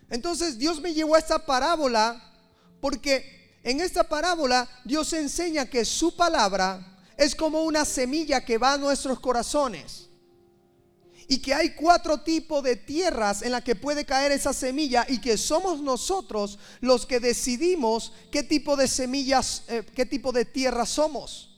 Entonces 0.10 0.58
Dios 0.58 0.82
me 0.82 0.94
llevó 0.94 1.16
a 1.16 1.20
esta 1.20 1.46
parábola 1.46 2.32
porque 2.80 3.60
en 3.64 3.82
esta 3.82 4.04
parábola 4.04 4.68
Dios 4.84 5.12
enseña 5.14 5.66
que 5.66 5.86
su 5.86 6.16
palabra 6.16 6.93
es 7.18 7.36
como 7.36 7.64
una 7.64 7.86
semilla 7.86 8.44
que 8.44 8.58
va 8.58 8.74
a 8.74 8.78
nuestros 8.78 9.20
corazones. 9.20 10.10
Y 11.28 11.40
que 11.42 11.54
hay 11.54 11.74
cuatro 11.74 12.22
tipos 12.22 12.62
de 12.64 12.76
tierras 12.76 13.42
en 13.42 13.54
las 13.54 13.64
que 13.64 13.76
puede 13.76 14.06
caer 14.06 14.32
esa 14.32 14.52
semilla 14.52 15.06
y 15.08 15.20
que 15.20 15.38
somos 15.38 15.82
nosotros 15.82 16.60
los 16.82 17.06
que 17.06 17.20
decidimos 17.20 18.12
qué 18.30 18.44
tipo 18.44 18.76
de 18.76 18.88
semillas, 18.88 19.64
eh, 19.70 19.84
qué 19.96 20.06
tipo 20.06 20.32
de 20.32 20.44
tierra 20.44 20.86
somos. 20.86 21.50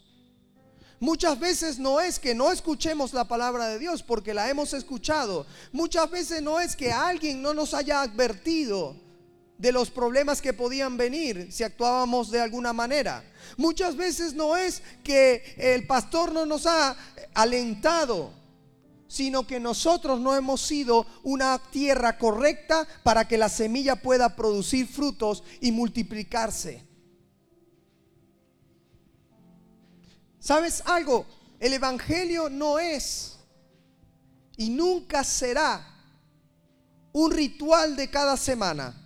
Muchas 0.99 1.39
veces 1.39 1.77
no 1.77 1.99
es 1.99 2.19
que 2.19 2.35
no 2.35 2.51
escuchemos 2.51 3.13
la 3.13 3.27
palabra 3.27 3.67
de 3.67 3.79
Dios 3.79 4.01
porque 4.01 4.33
la 4.33 4.49
hemos 4.49 4.73
escuchado. 4.73 5.45
Muchas 5.71 6.09
veces 6.09 6.41
no 6.41 6.59
es 6.59 6.75
que 6.75 6.91
alguien 6.91 7.41
no 7.41 7.53
nos 7.53 7.73
haya 7.73 8.01
advertido 8.01 9.04
de 9.57 9.71
los 9.71 9.89
problemas 9.89 10.41
que 10.41 10.53
podían 10.53 10.97
venir 10.97 11.47
si 11.51 11.63
actuábamos 11.63 12.31
de 12.31 12.41
alguna 12.41 12.73
manera. 12.73 13.23
Muchas 13.57 13.95
veces 13.95 14.33
no 14.33 14.57
es 14.57 14.81
que 15.03 15.55
el 15.57 15.87
pastor 15.87 16.31
no 16.31 16.45
nos 16.45 16.65
ha 16.65 16.95
alentado, 17.33 18.33
sino 19.07 19.47
que 19.47 19.59
nosotros 19.59 20.19
no 20.19 20.35
hemos 20.35 20.61
sido 20.61 21.05
una 21.23 21.59
tierra 21.71 22.17
correcta 22.17 22.87
para 23.03 23.27
que 23.27 23.37
la 23.37 23.49
semilla 23.49 23.95
pueda 23.95 24.35
producir 24.35 24.87
frutos 24.87 25.43
y 25.61 25.71
multiplicarse. 25.71 26.83
¿Sabes 30.39 30.83
algo? 30.85 31.25
El 31.59 31.73
Evangelio 31.73 32.49
no 32.49 32.77
es 32.77 33.39
y 34.57 34.69
nunca 34.69 35.23
será 35.23 35.87
un 37.13 37.31
ritual 37.31 37.95
de 37.95 38.09
cada 38.09 38.37
semana. 38.37 39.04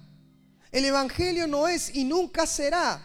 El 0.72 0.86
Evangelio 0.86 1.48
no 1.48 1.68
es 1.68 1.96
y 1.96 2.04
nunca 2.04 2.46
será 2.46 3.02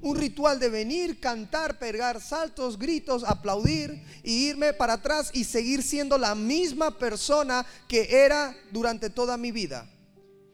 un 0.00 0.16
ritual 0.16 0.58
de 0.58 0.68
venir, 0.68 1.20
cantar, 1.20 1.78
pegar 1.78 2.20
saltos, 2.20 2.78
gritos, 2.78 3.22
aplaudir 3.22 4.02
y 4.24 4.48
irme 4.48 4.72
para 4.72 4.94
atrás 4.94 5.30
y 5.32 5.44
seguir 5.44 5.82
siendo 5.82 6.18
la 6.18 6.34
misma 6.34 6.98
persona 6.98 7.64
que 7.86 8.24
era 8.24 8.56
durante 8.72 9.10
toda 9.10 9.36
mi 9.36 9.52
vida. 9.52 9.88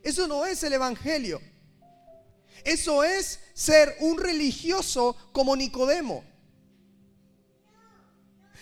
Eso 0.02 0.28
no 0.28 0.44
es 0.44 0.62
el 0.62 0.74
Evangelio. 0.74 1.40
Eso 2.64 3.04
es 3.04 3.40
ser 3.54 3.96
un 4.00 4.18
religioso 4.18 5.16
como 5.32 5.56
Nicodemo. 5.56 6.24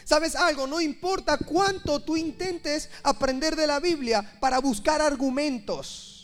¿Sabes 0.04 0.36
algo? 0.36 0.68
No 0.68 0.80
importa 0.80 1.36
cuánto 1.38 2.00
tú 2.00 2.16
intentes 2.16 2.90
aprender 3.02 3.56
de 3.56 3.66
la 3.66 3.80
Biblia 3.80 4.38
para 4.38 4.60
buscar 4.60 5.02
argumentos. 5.02 6.15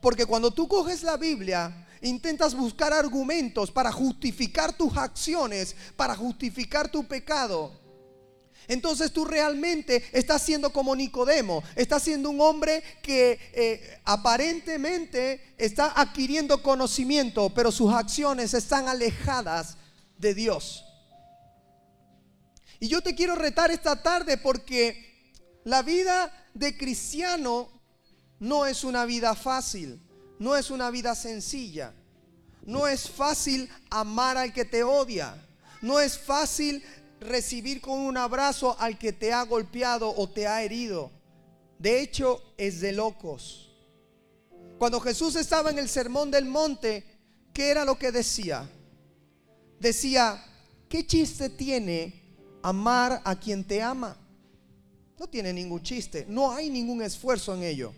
Porque 0.00 0.26
cuando 0.26 0.50
tú 0.50 0.68
coges 0.68 1.02
la 1.02 1.16
Biblia, 1.16 1.86
intentas 2.02 2.54
buscar 2.54 2.92
argumentos 2.92 3.70
para 3.70 3.90
justificar 3.92 4.76
tus 4.76 4.96
acciones, 4.96 5.74
para 5.96 6.14
justificar 6.14 6.90
tu 6.90 7.06
pecado. 7.06 7.72
Entonces 8.68 9.12
tú 9.12 9.24
realmente 9.24 10.04
estás 10.12 10.42
siendo 10.42 10.70
como 10.70 10.94
Nicodemo, 10.94 11.62
estás 11.74 12.02
siendo 12.02 12.28
un 12.28 12.40
hombre 12.40 12.82
que 13.02 13.38
eh, 13.54 14.00
aparentemente 14.04 15.54
está 15.56 15.92
adquiriendo 15.98 16.62
conocimiento, 16.62 17.48
pero 17.54 17.72
sus 17.72 17.92
acciones 17.92 18.52
están 18.52 18.86
alejadas 18.86 19.78
de 20.18 20.34
Dios. 20.34 20.84
Y 22.78 22.88
yo 22.88 23.00
te 23.00 23.14
quiero 23.14 23.34
retar 23.34 23.70
esta 23.70 24.02
tarde 24.02 24.36
porque 24.36 25.32
la 25.64 25.82
vida 25.82 26.30
de 26.52 26.76
cristiano 26.76 27.77
no 28.40 28.66
es 28.66 28.84
una 28.84 29.04
vida 29.04 29.34
fácil, 29.34 30.00
no 30.38 30.56
es 30.56 30.70
una 30.70 30.90
vida 30.90 31.14
sencilla. 31.14 31.92
No 32.64 32.86
es 32.86 33.08
fácil 33.08 33.68
amar 33.88 34.36
al 34.36 34.52
que 34.52 34.64
te 34.64 34.82
odia. 34.82 35.34
No 35.80 36.00
es 36.00 36.18
fácil 36.18 36.84
recibir 37.18 37.80
con 37.80 37.98
un 37.98 38.16
abrazo 38.16 38.76
al 38.78 38.98
que 38.98 39.12
te 39.12 39.32
ha 39.32 39.42
golpeado 39.42 40.14
o 40.14 40.28
te 40.28 40.46
ha 40.46 40.62
herido. 40.62 41.10
De 41.78 42.00
hecho, 42.00 42.42
es 42.56 42.80
de 42.80 42.92
locos. 42.92 43.70
Cuando 44.78 45.00
Jesús 45.00 45.34
estaba 45.36 45.70
en 45.70 45.78
el 45.78 45.88
sermón 45.88 46.30
del 46.30 46.44
monte, 46.44 47.04
¿qué 47.52 47.70
era 47.70 47.84
lo 47.84 47.98
que 47.98 48.12
decía? 48.12 48.68
Decía, 49.80 50.44
¿qué 50.88 51.06
chiste 51.06 51.48
tiene 51.48 52.22
amar 52.62 53.22
a 53.24 53.34
quien 53.38 53.64
te 53.64 53.82
ama? 53.82 54.16
No 55.18 55.26
tiene 55.26 55.52
ningún 55.52 55.82
chiste, 55.82 56.26
no 56.28 56.52
hay 56.52 56.70
ningún 56.70 57.02
esfuerzo 57.02 57.54
en 57.54 57.62
ello. 57.62 57.92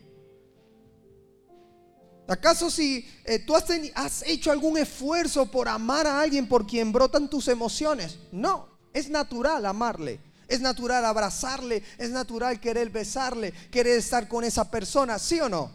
¿Acaso 2.30 2.70
si 2.70 3.04
eh, 3.24 3.40
tú 3.40 3.56
has, 3.56 3.64
has 3.96 4.22
hecho 4.24 4.52
algún 4.52 4.78
esfuerzo 4.78 5.50
por 5.50 5.68
amar 5.68 6.06
a 6.06 6.20
alguien 6.20 6.46
por 6.46 6.64
quien 6.64 6.92
brotan 6.92 7.28
tus 7.28 7.48
emociones? 7.48 8.20
No, 8.30 8.68
es 8.92 9.10
natural 9.10 9.66
amarle. 9.66 10.20
Es 10.46 10.60
natural 10.60 11.04
abrazarle, 11.04 11.82
es 11.98 12.10
natural 12.10 12.60
querer 12.60 12.88
besarle, 12.90 13.52
querer 13.72 13.98
estar 13.98 14.28
con 14.28 14.44
esa 14.44 14.70
persona, 14.70 15.18
¿sí 15.18 15.40
o 15.40 15.48
no? 15.48 15.72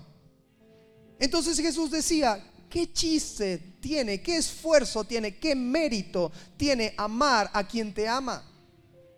Entonces 1.19 1.57
Jesús 1.57 1.91
decía, 1.91 2.41
¿qué 2.69 2.91
chiste 2.93 3.57
tiene, 3.81 4.21
qué 4.21 4.37
esfuerzo 4.37 5.03
tiene, 5.03 5.37
qué 5.37 5.55
mérito 5.55 6.31
tiene 6.55 6.93
amar 6.95 7.49
a 7.51 7.67
quien 7.67 7.93
te 7.93 8.07
ama? 8.07 8.49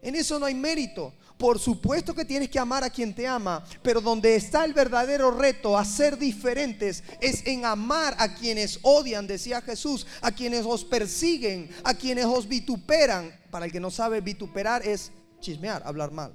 En 0.02 0.16
eso 0.16 0.40
no 0.40 0.48
hay 0.48 0.56
mérito. 0.56 1.14
Por 1.38 1.60
supuesto 1.60 2.16
que 2.16 2.26
tienes 2.26 2.50
que 2.50 2.58
amar 2.58 2.84
a 2.84 2.90
quien 2.90 3.14
te 3.14 3.28
ama, 3.28 3.64
pero 3.84 4.02
donde 4.02 4.36
está 4.36 4.66
el 4.66 4.74
verdadero 4.74 5.30
reto 5.30 5.78
a 5.78 5.86
ser 5.86 6.18
diferentes 6.18 7.04
es 7.22 7.46
en 7.46 7.64
amar 7.64 8.16
a 8.18 8.34
quienes 8.34 8.80
odian, 8.82 9.28
decía 9.28 9.62
Jesús, 9.62 10.08
a 10.22 10.32
quienes 10.32 10.66
os 10.66 10.84
persiguen, 10.84 11.70
a 11.84 11.94
quienes 11.94 12.26
os 12.26 12.48
vituperan. 12.48 13.40
Para 13.52 13.68
el 13.68 13.72
que 13.72 13.80
no 13.80 13.92
sabe, 13.92 14.20
vituperar 14.20 14.86
es 14.86 15.12
chismear, 15.40 15.84
hablar 15.86 16.12
mal. 16.12 16.34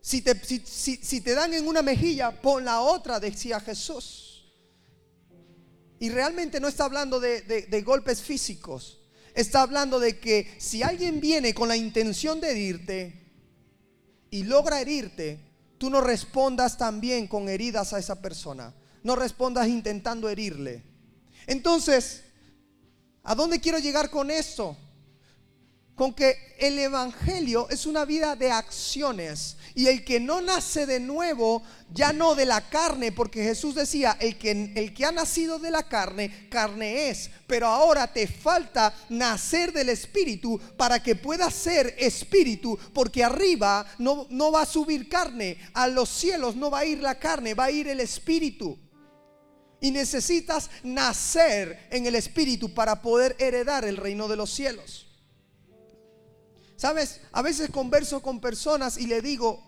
Si 0.00 0.22
te, 0.22 1.34
dan 1.34 1.52
en 1.52 1.68
una 1.68 1.82
mejilla, 1.82 2.40
pon 2.40 2.64
la 2.64 2.80
otra, 2.80 3.20
decía 3.20 3.60
Jesús. 3.60 4.50
Y 6.00 6.08
realmente 6.08 6.58
no 6.58 6.68
está 6.68 6.86
hablando 6.86 7.20
de 7.20 7.82
golpes 7.84 8.22
físicos 8.22 9.01
está 9.34 9.62
hablando 9.62 9.98
de 9.98 10.18
que 10.18 10.54
si 10.58 10.82
alguien 10.82 11.20
viene 11.20 11.54
con 11.54 11.68
la 11.68 11.76
intención 11.76 12.40
de 12.40 12.50
herirte 12.50 13.12
y 14.30 14.44
logra 14.44 14.80
herirte, 14.80 15.38
tú 15.78 15.90
no 15.90 16.00
respondas 16.00 16.78
también 16.78 17.26
con 17.26 17.48
heridas 17.48 17.92
a 17.92 17.98
esa 17.98 18.20
persona. 18.20 18.74
No 19.02 19.16
respondas 19.16 19.68
intentando 19.68 20.28
herirle. 20.28 20.82
Entonces, 21.46 22.22
¿a 23.22 23.34
dónde 23.34 23.60
quiero 23.60 23.78
llegar 23.78 24.10
con 24.10 24.30
esto? 24.30 24.76
Con 25.94 26.14
que 26.14 26.54
el 26.58 26.78
Evangelio 26.78 27.68
es 27.68 27.86
una 27.86 28.04
vida 28.04 28.34
de 28.34 28.50
acciones 28.50 29.56
y 29.74 29.86
el 29.86 30.04
que 30.04 30.20
no 30.20 30.40
nace 30.40 30.86
de 30.86 31.00
nuevo, 31.00 31.62
ya 31.92 32.12
no 32.12 32.34
de 32.34 32.46
la 32.46 32.68
carne, 32.68 33.12
porque 33.12 33.42
Jesús 33.42 33.74
decía, 33.74 34.16
el 34.20 34.38
que, 34.38 34.72
el 34.74 34.94
que 34.94 35.04
ha 35.04 35.12
nacido 35.12 35.58
de 35.58 35.70
la 35.70 35.82
carne, 35.88 36.48
carne 36.50 37.10
es, 37.10 37.30
pero 37.46 37.66
ahora 37.66 38.10
te 38.12 38.26
falta 38.26 38.94
nacer 39.10 39.72
del 39.72 39.90
Espíritu 39.90 40.58
para 40.76 41.02
que 41.02 41.14
puedas 41.14 41.54
ser 41.54 41.94
Espíritu, 41.98 42.78
porque 42.92 43.24
arriba 43.24 43.86
no, 43.98 44.26
no 44.30 44.50
va 44.50 44.62
a 44.62 44.66
subir 44.66 45.08
carne, 45.08 45.58
a 45.74 45.88
los 45.88 46.08
cielos 46.08 46.56
no 46.56 46.70
va 46.70 46.80
a 46.80 46.86
ir 46.86 47.00
la 47.00 47.18
carne, 47.18 47.54
va 47.54 47.64
a 47.64 47.70
ir 47.70 47.88
el 47.88 48.00
Espíritu. 48.00 48.78
Y 49.80 49.90
necesitas 49.90 50.70
nacer 50.84 51.88
en 51.90 52.06
el 52.06 52.14
Espíritu 52.14 52.72
para 52.72 53.02
poder 53.02 53.34
heredar 53.38 53.84
el 53.84 53.96
reino 53.96 54.28
de 54.28 54.36
los 54.36 54.50
cielos. 54.50 55.11
Sabes, 56.82 57.20
a 57.30 57.42
veces 57.42 57.70
converso 57.70 58.20
con 58.22 58.40
personas 58.40 58.98
y 58.98 59.06
le 59.06 59.22
digo, 59.22 59.62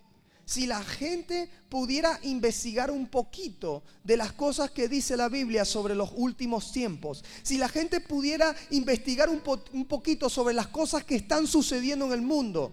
si 0.44 0.66
la 0.66 0.83
gente 0.83 1.49
pudiera 1.68 2.18
investigar 2.25 2.90
un 2.90 3.06
poquito 3.06 3.85
de 4.02 4.16
las 4.16 4.33
cosas 4.33 4.73
que 4.73 4.88
dice 4.88 5.16
la 5.16 5.28
Biblia 5.28 5.64
sobre 5.64 5.94
los 5.94 6.11
últimos 6.16 6.73
tiempos, 6.73 7.23
si 7.45 7.56
la 7.56 7.69
gente 7.69 8.00
pudiera 8.00 8.56
investigar 8.71 9.28
un, 9.28 9.39
poquito 9.84 10.28
sobre 10.28 10.54
las 10.54 10.67
cosas 10.67 11.04
que 11.04 11.15
están 11.15 11.47
sucediendo 11.47 12.06
en 12.06 12.15
el 12.15 12.23
mundo, 12.23 12.73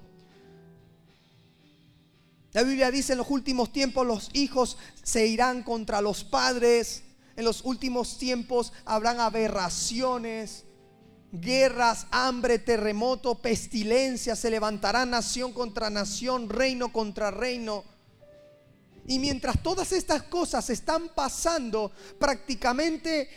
la 2.53 2.63
Biblia 2.63 2.89
dice 2.89 3.11
en 3.11 3.19
los 3.19 3.29
últimos 3.29 3.71
tiempos 3.71 4.07
los 4.07 4.31
hijos 4.33 4.75
se 5.03 5.27
irán 5.27 5.61
contra 5.61 6.01
los 6.01 6.23
padres, 6.23 7.03
en 7.35 7.45
los 7.45 7.63
últimos 7.63 8.17
tiempos 8.17 8.73
habrán 8.85 9.19
aberraciones, 9.19 10.63
guerras, 11.31 12.07
hambre, 12.11 12.59
terremoto, 12.59 13.35
pestilencia, 13.35 14.35
se 14.35 14.49
levantará 14.49 15.05
nación 15.05 15.53
contra 15.53 15.89
nación, 15.89 16.49
reino 16.49 16.91
contra 16.91 17.31
reino. 17.31 17.83
Y 19.07 19.19
mientras 19.19 19.61
todas 19.63 19.91
estas 19.91 20.23
cosas 20.23 20.69
están 20.69 21.09
pasando, 21.09 21.91
prácticamente 22.19 23.29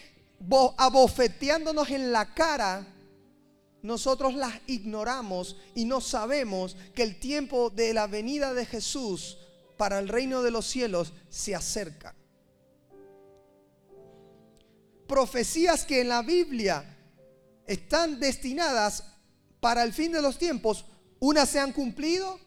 abofeteándonos 0.77 1.91
en 1.91 2.13
la 2.13 2.35
cara, 2.35 2.87
nosotros 3.83 4.35
las 4.35 4.55
ignoramos 4.67 5.57
y 5.75 5.85
no 5.85 6.01
sabemos 6.01 6.77
que 6.95 7.03
el 7.03 7.19
tiempo 7.19 7.71
de 7.71 7.95
la 7.95 8.07
venida 8.07 8.55
de 8.55 8.67
Jesús 8.67 9.39
para 9.77 9.99
el 9.99 10.09
reino 10.09 10.43
de 10.43 10.51
los 10.51 10.67
cielos 10.67 11.13
se 11.29 11.55
acerca. 11.55 12.15
Profecías 15.07 15.85
que 15.85 16.01
en 16.01 16.09
la 16.09 16.23
Biblia 16.23 16.94
están 17.67 18.21
destinadas 18.21 19.05
para 19.61 19.83
el 19.83 19.93
fin 19.93 20.13
de 20.13 20.23
los 20.23 20.39
tiempos, 20.39 20.85
unas 21.21 21.49
se 21.49 21.59
han 21.59 21.73
cumplido 21.73 22.39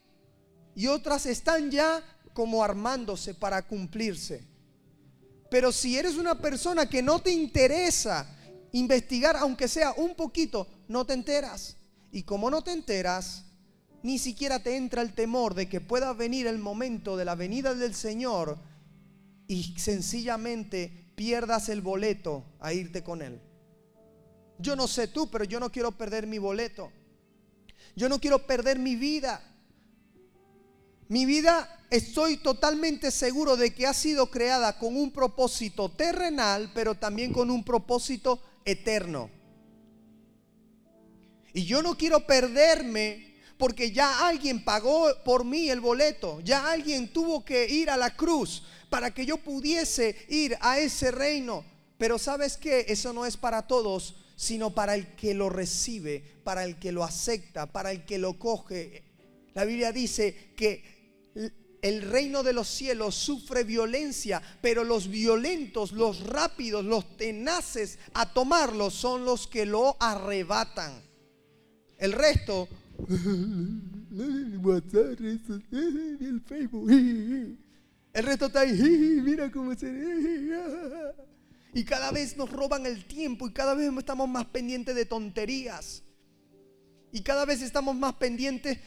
y 0.75 0.87
otras 0.87 1.25
están 1.25 1.71
ya 1.71 2.03
como 2.33 2.63
armándose 2.63 3.33
para 3.33 3.65
cumplirse. 3.65 4.45
Pero 5.49 5.71
si 5.71 5.97
eres 5.97 6.17
una 6.17 6.39
persona 6.39 6.87
que 6.87 7.01
no 7.01 7.19
te 7.19 7.31
interesa 7.31 8.27
investigar, 8.73 9.35
aunque 9.37 9.67
sea 9.67 9.93
un 9.93 10.13
poquito, 10.15 10.67
no 10.87 11.05
te 11.05 11.13
enteras. 11.13 11.77
Y 12.11 12.23
como 12.23 12.51
no 12.51 12.63
te 12.63 12.71
enteras, 12.71 13.45
ni 14.03 14.19
siquiera 14.19 14.61
te 14.61 14.75
entra 14.75 15.01
el 15.01 15.13
temor 15.13 15.53
de 15.53 15.67
que 15.67 15.81
pueda 15.81 16.13
venir 16.13 16.47
el 16.47 16.59
momento 16.59 17.17
de 17.17 17.25
la 17.25 17.35
venida 17.35 17.73
del 17.73 17.95
Señor 17.95 18.57
y 19.47 19.75
sencillamente 19.79 21.11
pierdas 21.15 21.69
el 21.69 21.81
boleto 21.81 22.45
a 22.59 22.73
irte 22.73 23.03
con 23.03 23.21
Él. 23.21 23.41
Yo 24.59 24.75
no 24.75 24.87
sé 24.87 25.07
tú, 25.07 25.29
pero 25.29 25.43
yo 25.43 25.59
no 25.59 25.71
quiero 25.71 25.91
perder 25.91 26.27
mi 26.27 26.37
boleto. 26.37 26.91
Yo 27.95 28.09
no 28.09 28.19
quiero 28.19 28.45
perder 28.45 28.79
mi 28.79 28.95
vida. 28.95 29.41
Mi 31.09 31.25
vida 31.25 31.85
estoy 31.89 32.37
totalmente 32.37 33.11
seguro 33.11 33.55
de 33.55 33.73
que 33.73 33.87
ha 33.87 33.93
sido 33.93 34.29
creada 34.29 34.77
con 34.77 34.97
un 34.97 35.11
propósito 35.11 35.89
terrenal, 35.89 36.71
pero 36.73 36.95
también 36.95 37.31
con 37.31 37.49
un 37.49 37.63
propósito 37.63 38.41
eterno. 38.65 39.29
Y 41.53 41.65
yo 41.65 41.81
no 41.81 41.97
quiero 41.97 42.27
perderme 42.27 43.35
porque 43.57 43.91
ya 43.91 44.27
alguien 44.27 44.63
pagó 44.63 45.07
por 45.23 45.43
mí 45.43 45.69
el 45.69 45.79
boleto, 45.79 46.39
ya 46.41 46.71
alguien 46.71 47.11
tuvo 47.11 47.43
que 47.43 47.67
ir 47.67 47.89
a 47.89 47.97
la 47.97 48.15
cruz 48.15 48.63
para 48.89 49.11
que 49.13 49.25
yo 49.25 49.37
pudiese 49.37 50.15
ir 50.29 50.57
a 50.61 50.77
ese 50.79 51.11
reino. 51.11 51.65
Pero 51.97 52.19
sabes 52.19 52.57
que 52.57 52.85
eso 52.89 53.11
no 53.13 53.25
es 53.25 53.37
para 53.37 53.65
todos, 53.65 54.15
sino 54.37 54.69
para 54.69 54.93
el 54.93 55.15
que 55.15 55.33
lo 55.33 55.49
recibe, 55.49 56.23
para 56.43 56.63
el 56.63 56.77
que 56.77 56.91
lo 56.91 57.03
acepta, 57.03 57.65
para 57.65 57.91
el 57.91 58.05
que 58.05 58.19
lo 58.19 58.37
coge. 58.37 59.03
La 59.55 59.65
Biblia 59.65 59.91
dice 59.91 60.53
que 60.55 60.83
el 61.81 62.03
reino 62.03 62.43
de 62.43 62.53
los 62.53 62.67
cielos 62.67 63.15
sufre 63.15 63.63
violencia, 63.63 64.39
pero 64.61 64.83
los 64.83 65.07
violentos, 65.07 65.91
los 65.91 66.21
rápidos, 66.21 66.85
los 66.85 67.17
tenaces 67.17 67.97
a 68.13 68.31
tomarlo 68.31 68.91
son 68.91 69.25
los 69.25 69.47
que 69.47 69.65
lo 69.65 69.97
arrebatan. 69.99 71.01
El 71.97 72.11
resto, 72.11 72.67
el 78.13 78.23
resto 78.23 78.45
está 78.45 78.59
ahí, 78.59 79.19
mira 79.23 79.51
cómo 79.51 79.73
se... 79.73 79.87
Y 81.73 81.83
cada 81.83 82.11
vez 82.11 82.37
nos 82.37 82.51
roban 82.51 82.85
el 82.85 83.05
tiempo 83.05 83.47
y 83.47 83.53
cada 83.53 83.73
vez 83.73 83.91
estamos 83.97 84.27
más 84.27 84.45
pendientes 84.45 84.95
de 84.95 85.05
tonterías. 85.05 86.03
Y 87.11 87.21
cada 87.21 87.45
vez 87.45 87.61
estamos 87.61 87.95
más 87.95 88.13
pendientes 88.15 88.79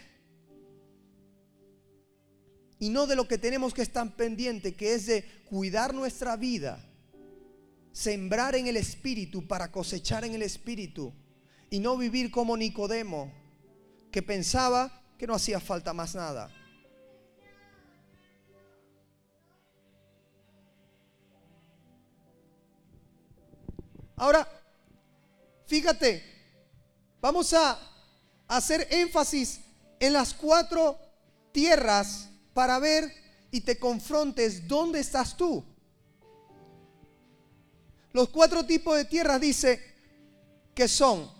y 2.80 2.88
no 2.88 3.06
de 3.06 3.14
lo 3.14 3.28
que 3.28 3.38
tenemos 3.38 3.74
que 3.74 3.82
estar 3.82 4.16
pendiente, 4.16 4.74
que 4.74 4.94
es 4.94 5.06
de 5.06 5.24
cuidar 5.44 5.94
nuestra 5.94 6.36
vida, 6.36 6.82
sembrar 7.92 8.54
en 8.54 8.66
el 8.66 8.76
Espíritu 8.78 9.46
para 9.46 9.70
cosechar 9.70 10.24
en 10.24 10.34
el 10.34 10.42
Espíritu 10.42 11.12
y 11.68 11.78
no 11.78 11.98
vivir 11.98 12.30
como 12.30 12.56
Nicodemo, 12.56 13.30
que 14.10 14.22
pensaba 14.22 15.04
que 15.18 15.26
no 15.26 15.34
hacía 15.34 15.60
falta 15.60 15.92
más 15.92 16.14
nada. 16.14 16.50
Ahora, 24.20 24.46
fíjate, 25.64 26.22
vamos 27.22 27.54
a 27.54 27.80
hacer 28.48 28.86
énfasis 28.90 29.62
en 29.98 30.12
las 30.12 30.34
cuatro 30.34 30.98
tierras 31.52 32.28
para 32.52 32.78
ver 32.78 33.10
y 33.50 33.62
te 33.62 33.78
confrontes 33.78 34.68
dónde 34.68 35.00
estás 35.00 35.34
tú. 35.38 35.64
Los 38.12 38.28
cuatro 38.28 38.66
tipos 38.66 38.94
de 38.94 39.06
tierras 39.06 39.40
dice 39.40 39.80
que 40.74 40.86
son 40.86 41.30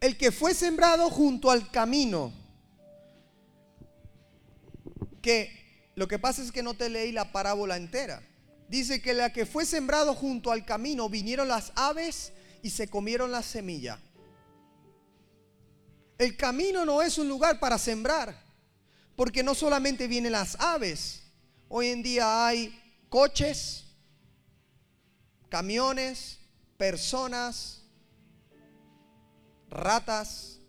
el 0.00 0.18
que 0.18 0.30
fue 0.30 0.52
sembrado 0.52 1.08
junto 1.08 1.50
al 1.50 1.70
camino. 1.70 2.30
Que 5.22 5.59
lo 6.00 6.08
que 6.08 6.18
pasa 6.18 6.42
es 6.42 6.50
que 6.50 6.62
no 6.62 6.72
te 6.72 6.88
leí 6.88 7.12
la 7.12 7.30
parábola 7.30 7.76
entera. 7.76 8.22
Dice 8.70 9.02
que 9.02 9.12
la 9.12 9.34
que 9.34 9.44
fue 9.44 9.66
sembrado 9.66 10.14
junto 10.14 10.50
al 10.50 10.64
camino 10.64 11.10
vinieron 11.10 11.46
las 11.46 11.72
aves 11.76 12.32
y 12.62 12.70
se 12.70 12.88
comieron 12.88 13.30
la 13.30 13.42
semilla. 13.42 14.00
El 16.16 16.38
camino 16.38 16.86
no 16.86 17.02
es 17.02 17.18
un 17.18 17.28
lugar 17.28 17.60
para 17.60 17.76
sembrar, 17.76 18.34
porque 19.14 19.42
no 19.42 19.54
solamente 19.54 20.08
vienen 20.08 20.32
las 20.32 20.58
aves. 20.58 21.20
Hoy 21.68 21.88
en 21.88 22.02
día 22.02 22.46
hay 22.46 22.74
coches, 23.10 23.84
camiones, 25.50 26.38
personas, 26.78 27.82
ratas. 29.68 30.59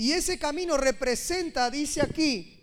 Y 0.00 0.12
ese 0.12 0.38
camino 0.38 0.78
representa, 0.78 1.70
dice 1.70 2.00
aquí, 2.00 2.58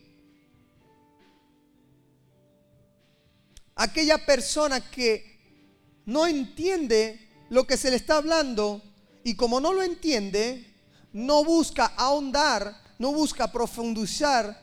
aquella 3.76 4.26
persona 4.26 4.82
que 4.90 6.02
no 6.08 6.26
entiende 6.26 7.46
lo 7.52 7.68
que 7.68 7.78
se 7.78 7.92
le 7.92 7.98
está 7.98 8.16
hablando 8.16 8.82
y 9.24 9.36
como 9.36 9.60
no 9.60 9.72
lo 9.72 9.84
entiende, 9.84 10.66
no 11.14 11.44
busca 11.44 11.94
ahondar, 11.96 12.76
no 12.98 13.14
busca 13.14 13.52
profundizar, 13.52 14.60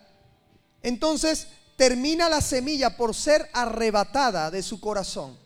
entonces 0.82 1.46
termina 1.76 2.28
la 2.28 2.40
semilla 2.40 2.96
por 2.96 3.14
ser 3.14 3.48
arrebatada 3.52 4.50
de 4.50 4.64
su 4.64 4.80
corazón. 4.80 5.38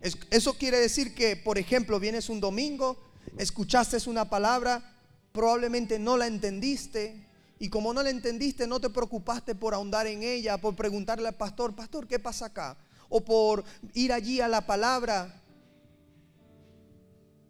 Eso 0.00 0.54
quiere 0.54 0.80
decir 0.80 1.14
que, 1.14 1.36
por 1.36 1.56
ejemplo, 1.56 2.00
vienes 2.00 2.28
un 2.28 2.40
domingo, 2.40 3.00
escuchaste 3.38 3.96
una 4.10 4.28
palabra, 4.28 4.95
probablemente 5.36 5.98
no 5.98 6.16
la 6.16 6.26
entendiste, 6.26 7.22
y 7.58 7.68
como 7.68 7.92
no 7.92 8.02
la 8.02 8.08
entendiste, 8.08 8.66
no 8.66 8.80
te 8.80 8.88
preocupaste 8.88 9.54
por 9.54 9.74
ahondar 9.74 10.06
en 10.06 10.22
ella, 10.22 10.56
por 10.56 10.74
preguntarle 10.74 11.28
al 11.28 11.34
pastor, 11.34 11.76
pastor, 11.76 12.06
¿qué 12.06 12.18
pasa 12.18 12.46
acá? 12.46 12.78
O 13.10 13.22
por 13.22 13.62
ir 13.92 14.14
allí 14.14 14.40
a 14.40 14.48
la 14.48 14.66
palabra. 14.66 15.42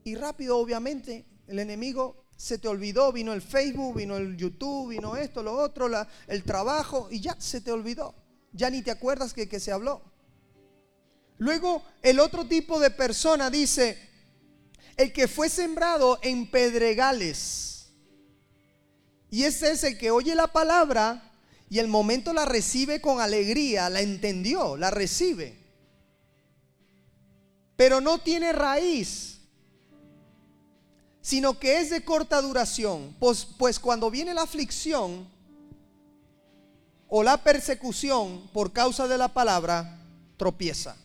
Y 0.03 0.17
rápido, 0.17 0.59
obviamente, 0.59 1.27
el 1.47 1.61
enemigo 1.61 2.25
se 2.37 2.59
te 2.59 2.67
olvidó, 2.67 3.13
vino 3.13 3.33
el 3.33 3.41
Facebook, 3.41 3.97
vino 3.97 4.17
el 4.17 4.37
YouTube, 4.37 4.91
vino 4.91 5.15
esto, 5.17 5.45
lo 5.45 5.53
otro, 5.53 5.89
el 6.27 6.43
trabajo, 6.43 7.07
y 7.09 7.21
ya 7.21 7.37
se 7.39 7.61
te 7.61 7.71
olvidó. 7.71 8.15
Ya 8.53 8.69
ni 8.69 8.83
te 8.83 8.91
acuerdas 8.91 9.33
que, 9.33 9.49
que 9.49 9.61
se 9.61 9.71
habló. 9.71 10.03
Luego 11.39 11.85
el 12.03 12.19
otro 12.19 12.47
tipo 12.47 12.81
de 12.81 12.91
persona 12.91 13.49
dice, 13.49 13.97
el 14.97 15.13
que 15.13 15.29
fue 15.29 15.49
sembrado 15.49 16.19
en 16.23 16.51
pedregales. 16.51 17.76
Y 19.37 19.45
ese 19.45 19.71
es 19.73 19.85
el 19.85 19.99
que 19.99 20.11
oye 20.11 20.35
la 20.35 20.47
palabra 20.47 21.31
y 21.69 21.79
el 21.79 21.89
momento 21.89 22.33
la 22.33 22.47
recibe 22.47 23.03
con 23.03 23.21
alegría, 23.21 23.91
la 23.91 24.01
entendió, 24.01 24.79
la 24.79 24.91
recibe. 24.91 25.59
Pero 27.77 28.01
no 28.01 28.17
tiene 28.17 28.55
raíz, 28.55 29.41
sino 31.21 31.59
que 31.59 31.81
es 31.81 31.91
de 31.91 32.03
corta 32.03 32.41
duración. 32.41 33.15
Pues, 33.21 33.47
pues 33.59 33.79
cuando 33.79 34.11
viene 34.11 34.33
la 34.33 34.41
aflicción 34.41 35.29
o 37.07 37.23
la 37.23 37.37
persecución 37.37 38.49
por 38.55 38.73
causa 38.73 39.07
de 39.07 39.19
la 39.19 39.29
palabra, 39.29 40.01
tropieza. 40.39 40.97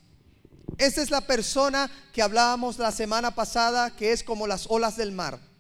Esa 0.78 1.02
es 1.02 1.12
la 1.12 1.20
persona 1.20 1.92
que 2.14 2.22
hablábamos 2.22 2.80
la 2.80 2.94
semana 2.94 3.36
pasada, 3.36 3.94
que 3.94 4.14
es 4.14 4.24
como 4.24 4.48
las 4.48 4.68
olas 4.70 4.96
del 4.96 5.12
mar. 5.12 5.51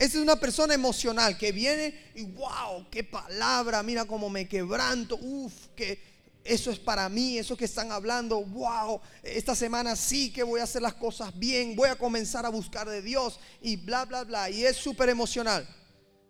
Esa 0.00 0.16
es 0.16 0.22
una 0.22 0.36
persona 0.36 0.72
emocional 0.72 1.36
que 1.36 1.52
viene 1.52 1.94
y 2.14 2.22
wow, 2.22 2.88
qué 2.90 3.04
palabra, 3.04 3.82
mira 3.82 4.06
cómo 4.06 4.30
me 4.30 4.48
quebranto, 4.48 5.18
uff, 5.20 5.52
que 5.76 6.00
eso 6.42 6.70
es 6.70 6.78
para 6.78 7.06
mí, 7.10 7.36
eso 7.36 7.54
que 7.54 7.66
están 7.66 7.92
hablando, 7.92 8.42
wow, 8.42 8.98
esta 9.22 9.54
semana 9.54 9.94
sí 9.94 10.32
que 10.32 10.42
voy 10.42 10.60
a 10.60 10.64
hacer 10.64 10.80
las 10.80 10.94
cosas 10.94 11.38
bien, 11.38 11.76
voy 11.76 11.90
a 11.90 11.96
comenzar 11.96 12.46
a 12.46 12.48
buscar 12.48 12.88
de 12.88 13.02
Dios 13.02 13.38
y 13.60 13.76
bla, 13.76 14.06
bla, 14.06 14.24
bla. 14.24 14.48
Y 14.48 14.64
es 14.64 14.78
súper 14.78 15.10
emocional. 15.10 15.68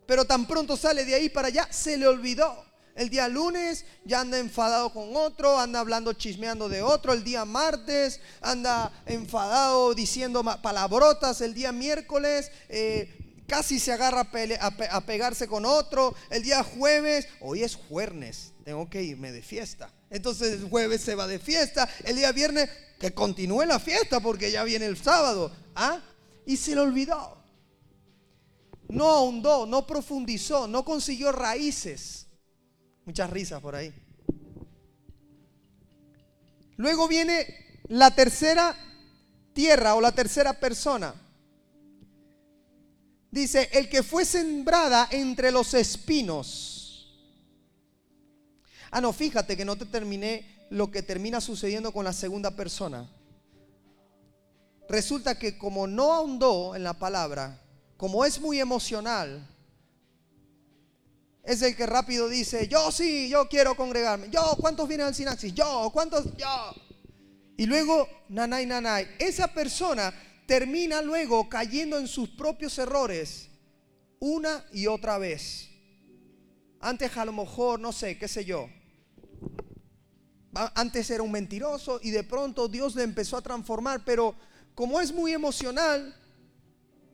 Pero 0.04 0.24
tan 0.24 0.48
pronto 0.48 0.76
sale 0.76 1.04
de 1.04 1.14
ahí 1.14 1.28
para 1.28 1.46
allá, 1.46 1.68
se 1.70 1.96
le 1.96 2.08
olvidó. 2.08 2.64
El 2.96 3.08
día 3.08 3.28
lunes 3.28 3.84
ya 4.04 4.22
anda 4.22 4.40
enfadado 4.40 4.92
con 4.92 5.14
otro, 5.14 5.60
anda 5.60 5.78
hablando 5.78 6.12
chismeando 6.12 6.68
de 6.68 6.82
otro. 6.82 7.12
El 7.12 7.22
día 7.22 7.44
martes 7.44 8.18
anda 8.40 8.92
enfadado 9.06 9.94
diciendo 9.94 10.42
palabrotas. 10.60 11.40
El 11.40 11.54
día 11.54 11.70
miércoles 11.70 12.50
eh, 12.68 13.29
casi 13.50 13.80
se 13.80 13.90
agarra 13.92 14.28
a, 14.60 15.00
pegarse 15.00 15.48
con 15.48 15.66
otro. 15.66 16.14
El 16.30 16.44
día 16.44 16.62
jueves, 16.62 17.26
hoy 17.40 17.64
es 17.64 17.74
jueves, 17.74 18.52
tengo 18.64 18.88
que 18.88 19.02
irme 19.02 19.32
de 19.32 19.42
fiesta. 19.42 19.92
Entonces 20.08 20.60
el 20.60 20.70
jueves 20.70 21.00
se 21.02 21.16
va 21.16 21.26
de 21.26 21.40
fiesta. 21.40 21.88
El 22.04 22.14
día 22.14 22.30
viernes 22.30 22.70
que 23.00 23.12
continúe 23.12 23.64
la 23.64 23.80
fiesta 23.80 24.20
porque 24.20 24.52
ya 24.52 24.62
viene 24.62 24.86
el 24.86 24.96
sábado. 24.96 25.52
¿Ah? 25.74 26.00
Y 26.46 26.56
se 26.56 26.76
le 26.76 26.80
olvidó. 26.80 27.42
No 28.88 29.08
ahondó, 29.08 29.66
no 29.66 29.84
profundizó, 29.84 30.68
no 30.68 30.84
consiguió 30.84 31.32
raíces. 31.32 32.28
Muchas 33.04 33.30
risas 33.30 33.60
por 33.60 33.74
ahí. 33.74 33.92
Luego 36.76 37.08
viene 37.08 37.82
la 37.88 38.14
tercera 38.14 38.76
tierra 39.52 39.96
o 39.96 40.00
la 40.00 40.12
tercera 40.12 40.52
persona. 40.60 41.14
Dice, 43.30 43.68
el 43.72 43.88
que 43.88 44.02
fue 44.02 44.24
sembrada 44.24 45.08
entre 45.10 45.52
los 45.52 45.74
espinos. 45.74 47.08
Ah, 48.90 49.00
no, 49.00 49.12
fíjate 49.12 49.56
que 49.56 49.64
no 49.64 49.76
te 49.76 49.86
terminé 49.86 50.66
lo 50.70 50.90
que 50.90 51.02
termina 51.02 51.40
sucediendo 51.40 51.92
con 51.92 52.04
la 52.04 52.12
segunda 52.12 52.50
persona. 52.50 53.08
Resulta 54.88 55.38
que 55.38 55.56
como 55.56 55.86
no 55.86 56.12
ahondó 56.12 56.74
en 56.74 56.82
la 56.82 56.94
palabra, 56.94 57.62
como 57.96 58.24
es 58.24 58.40
muy 58.40 58.58
emocional, 58.58 59.46
es 61.44 61.62
el 61.62 61.76
que 61.76 61.86
rápido 61.86 62.28
dice, 62.28 62.66
yo 62.66 62.90
sí, 62.90 63.28
yo 63.28 63.48
quiero 63.48 63.76
congregarme. 63.76 64.28
Yo, 64.30 64.56
¿cuántos 64.58 64.88
vienen 64.88 65.06
al 65.06 65.14
sinaxis? 65.14 65.54
Yo, 65.54 65.90
¿cuántos? 65.92 66.36
Yo. 66.36 66.74
Y 67.56 67.66
luego, 67.66 68.08
nanay, 68.28 68.66
nanay. 68.66 69.08
Esa 69.18 69.46
persona 69.48 70.12
termina 70.50 71.00
luego 71.00 71.48
cayendo 71.48 71.96
en 71.96 72.08
sus 72.08 72.28
propios 72.28 72.76
errores 72.76 73.48
una 74.18 74.66
y 74.72 74.88
otra 74.88 75.16
vez. 75.16 75.70
Antes 76.80 77.16
a 77.16 77.24
lo 77.24 77.32
mejor, 77.32 77.78
no 77.78 77.92
sé, 77.92 78.18
qué 78.18 78.26
sé 78.26 78.44
yo. 78.44 78.68
Antes 80.52 81.08
era 81.08 81.22
un 81.22 81.30
mentiroso 81.30 82.00
y 82.02 82.10
de 82.10 82.24
pronto 82.24 82.66
Dios 82.66 82.96
le 82.96 83.04
empezó 83.04 83.36
a 83.36 83.42
transformar, 83.42 84.04
pero 84.04 84.34
como 84.74 85.00
es 85.00 85.12
muy 85.12 85.32
emocional, 85.32 86.16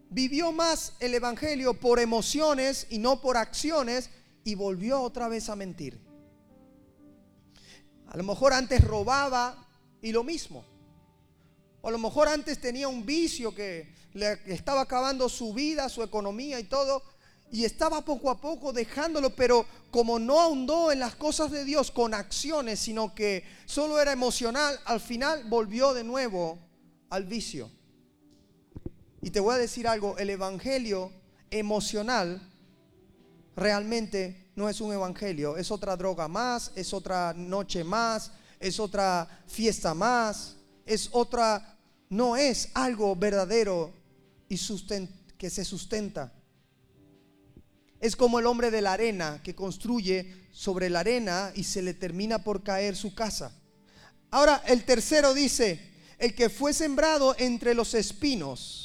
vivió 0.09 0.51
más 0.51 0.94
el 0.99 1.12
Evangelio 1.12 1.79
por 1.79 2.01
emociones 2.01 2.87
y 2.88 2.96
no 2.96 3.20
por 3.20 3.37
acciones 3.37 4.09
y 4.44 4.55
volvió 4.55 5.03
otra 5.03 5.29
vez 5.29 5.51
a 5.51 5.57
mentir. 5.57 6.01
A 8.07 8.16
lo 8.16 8.22
mejor 8.22 8.55
antes 8.55 8.83
robaba 8.83 9.68
y 10.01 10.12
lo 10.12 10.25
mismo. 10.25 10.76
A 11.87 11.90
lo 11.92 11.99
mejor 11.99 12.27
antes 12.27 12.61
tenía 12.61 12.88
un 12.88 13.07
vicio 13.07 13.55
que 13.55 13.94
le 14.12 14.40
estaba 14.46 14.81
acabando 14.81 15.29
su 15.29 15.55
vida, 15.55 15.88
su 15.88 16.03
economía 16.03 16.59
y 16.59 16.64
todo. 16.64 17.01
Y 17.53 17.64
estaba 17.64 18.05
poco 18.05 18.29
a 18.29 18.40
poco 18.40 18.72
dejándolo, 18.72 19.31
pero 19.37 19.64
como 19.92 20.18
no 20.18 20.40
ahondó 20.40 20.90
en 20.90 20.99
las 20.99 21.14
cosas 21.14 21.53
de 21.53 21.64
Dios 21.64 21.92
con 21.92 22.12
acciones, 22.12 22.81
sino 22.81 23.14
que 23.14 23.44
solo 23.66 24.01
era 24.01 24.11
emocional, 24.11 24.77
al 24.85 24.99
final 24.99 25.44
volvió 25.44 25.94
de 25.94 26.03
nuevo 26.03 26.59
al 27.09 27.22
vicio. 27.22 27.70
Y 29.22 29.31
te 29.31 29.38
voy 29.38 29.55
a 29.55 29.59
decir 29.59 29.87
algo, 29.87 30.18
el 30.18 30.31
evangelio 30.31 31.12
emocional 31.53 32.42
realmente 33.55 34.51
no 34.57 34.68
es 34.68 34.81
un 34.81 34.92
evangelio, 34.92 35.57
es 35.57 35.70
otra 35.70 35.96
droga 35.96 36.27
más, 36.27 36.72
es 36.75 36.92
otra 36.92 37.33
noche 37.33 37.85
más, 37.85 38.33
es 38.59 38.81
otra 38.81 39.44
fiesta 39.46 39.94
más, 39.94 40.57
es 40.87 41.09
otra, 41.12 41.76
no 42.09 42.37
es 42.37 42.71
algo 42.75 43.16
verdadero 43.16 43.92
y 44.49 44.59
que 45.38 45.51
se 45.51 45.64
sustenta. 45.64 46.33
Es 48.01 48.14
como 48.14 48.38
el 48.38 48.47
hombre 48.47 48.71
de 48.71 48.83
la 48.83 48.92
arena 48.92 49.40
que 49.42 49.55
construye 49.55 50.49
sobre 50.53 50.90
la 50.90 51.01
arena 51.01 51.53
y 51.55 51.64
se 51.64 51.83
le 51.83 51.95
termina 51.95 52.42
por 52.42 52.62
caer 52.62 52.97
su 52.97 53.14
casa. 53.14 53.53
Ahora 54.31 54.62
el 54.66 54.85
tercero 54.85 55.35
dice, 55.35 55.81
el 56.19 56.35
que 56.35 56.49
fue 56.49 56.73
sembrado 56.73 57.35
entre 57.38 57.75
los 57.75 57.95
espinos. 57.95 58.83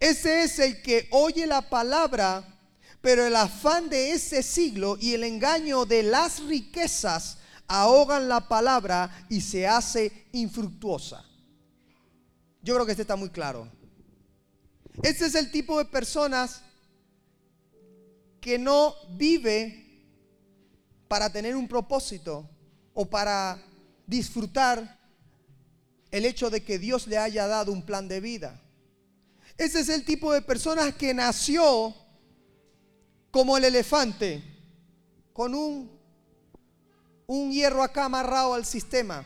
Ese 0.00 0.42
es 0.44 0.58
el 0.58 0.82
que 0.82 1.08
oye 1.10 1.46
la 1.46 1.68
palabra, 1.68 2.44
pero 3.00 3.26
el 3.26 3.36
afán 3.36 3.88
de 3.88 4.12
ese 4.12 4.42
siglo 4.42 4.96
y 5.00 5.14
el 5.14 5.24
engaño 5.24 5.84
de 5.84 6.02
las 6.02 6.40
riquezas 6.44 7.38
ahogan 7.66 8.28
la 8.28 8.48
palabra 8.48 9.26
y 9.28 9.40
se 9.40 9.66
hace 9.66 10.26
infructuosa. 10.32 11.27
Yo 12.62 12.74
creo 12.74 12.86
que 12.86 12.92
este 12.92 13.02
está 13.02 13.16
muy 13.16 13.30
claro. 13.30 13.68
Este 15.02 15.26
es 15.26 15.34
el 15.34 15.50
tipo 15.50 15.78
de 15.78 15.84
personas 15.84 16.62
que 18.40 18.58
no 18.58 18.94
vive 19.10 19.84
para 21.06 21.30
tener 21.30 21.56
un 21.56 21.68
propósito 21.68 22.48
o 22.94 23.06
para 23.06 23.62
disfrutar 24.06 24.98
el 26.10 26.24
hecho 26.24 26.50
de 26.50 26.64
que 26.64 26.78
Dios 26.78 27.06
le 27.06 27.18
haya 27.18 27.46
dado 27.46 27.72
un 27.72 27.82
plan 27.82 28.08
de 28.08 28.20
vida. 28.20 28.60
Ese 29.56 29.80
es 29.80 29.88
el 29.88 30.04
tipo 30.04 30.32
de 30.32 30.42
personas 30.42 30.94
que 30.94 31.12
nació 31.14 31.94
como 33.30 33.56
el 33.56 33.64
elefante, 33.64 34.42
con 35.32 35.54
un, 35.54 35.90
un 37.26 37.52
hierro 37.52 37.82
acá 37.82 38.06
amarrado 38.06 38.54
al 38.54 38.64
sistema. 38.64 39.24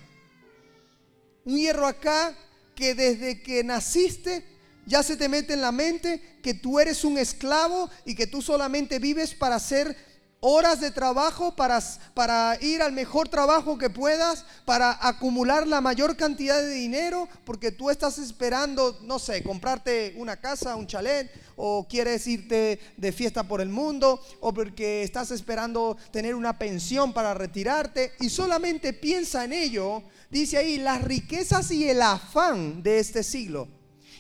Un 1.45 1.57
hierro 1.57 1.87
acá 1.87 2.37
que 2.83 2.97
desde 2.97 3.41
que 3.41 3.63
naciste 3.63 4.43
ya 4.87 5.05
se 5.05 5.17
te 5.17 5.29
mete 5.29 5.53
en 5.53 5.61
la 5.61 5.71
mente 5.71 6.21
que 6.43 6.53
tú 6.53 6.81
eres 6.81 7.05
un 7.05 7.17
esclavo 7.17 7.89
y 8.05 8.17
que 8.17 8.27
tú 8.27 8.43
solamente 8.43 8.99
vives 8.99 9.35
para 9.35 9.61
ser 9.61 9.97
horas 10.45 10.81
de 10.81 10.91
trabajo 10.91 11.55
para, 11.55 11.81
para 12.15 12.59
ir 12.61 12.83
al 12.83 12.93
mejor 12.93 13.29
trabajo 13.29 13.79
que 13.79 13.89
puedas, 13.89 14.45
para 14.65 14.99
acumular 15.01 15.69
la 15.69 15.81
mayor 15.81 16.17
cantidad 16.17 16.61
de 16.61 16.71
dinero, 16.71 17.29
porque 17.45 17.71
tú 17.71 17.91
estás 17.91 18.19
esperando, 18.19 18.99
no 19.03 19.21
sé, 19.21 19.45
comprarte 19.45 20.15
una 20.17 20.37
casa, 20.37 20.75
un 20.75 20.89
chalet, 20.89 21.31
o 21.55 21.87
quieres 21.89 22.27
irte 22.27 22.81
de 22.97 23.13
fiesta 23.13 23.45
por 23.45 23.61
el 23.61 23.69
mundo, 23.69 24.21
o 24.41 24.53
porque 24.53 25.05
estás 25.05 25.31
esperando 25.31 25.97
tener 26.11 26.35
una 26.35 26.59
pensión 26.59 27.13
para 27.13 27.35
retirarte, 27.35 28.15
y 28.19 28.29
solamente 28.29 28.93
piensa 28.93 29.45
en 29.45 29.53
ello, 29.53 30.03
dice 30.29 30.59
ahí, 30.59 30.77
las 30.79 31.03
riquezas 31.03 31.71
y 31.71 31.89
el 31.89 32.03
afán 32.03 32.83
de 32.83 32.99
este 32.99 33.23
siglo. 33.23 33.69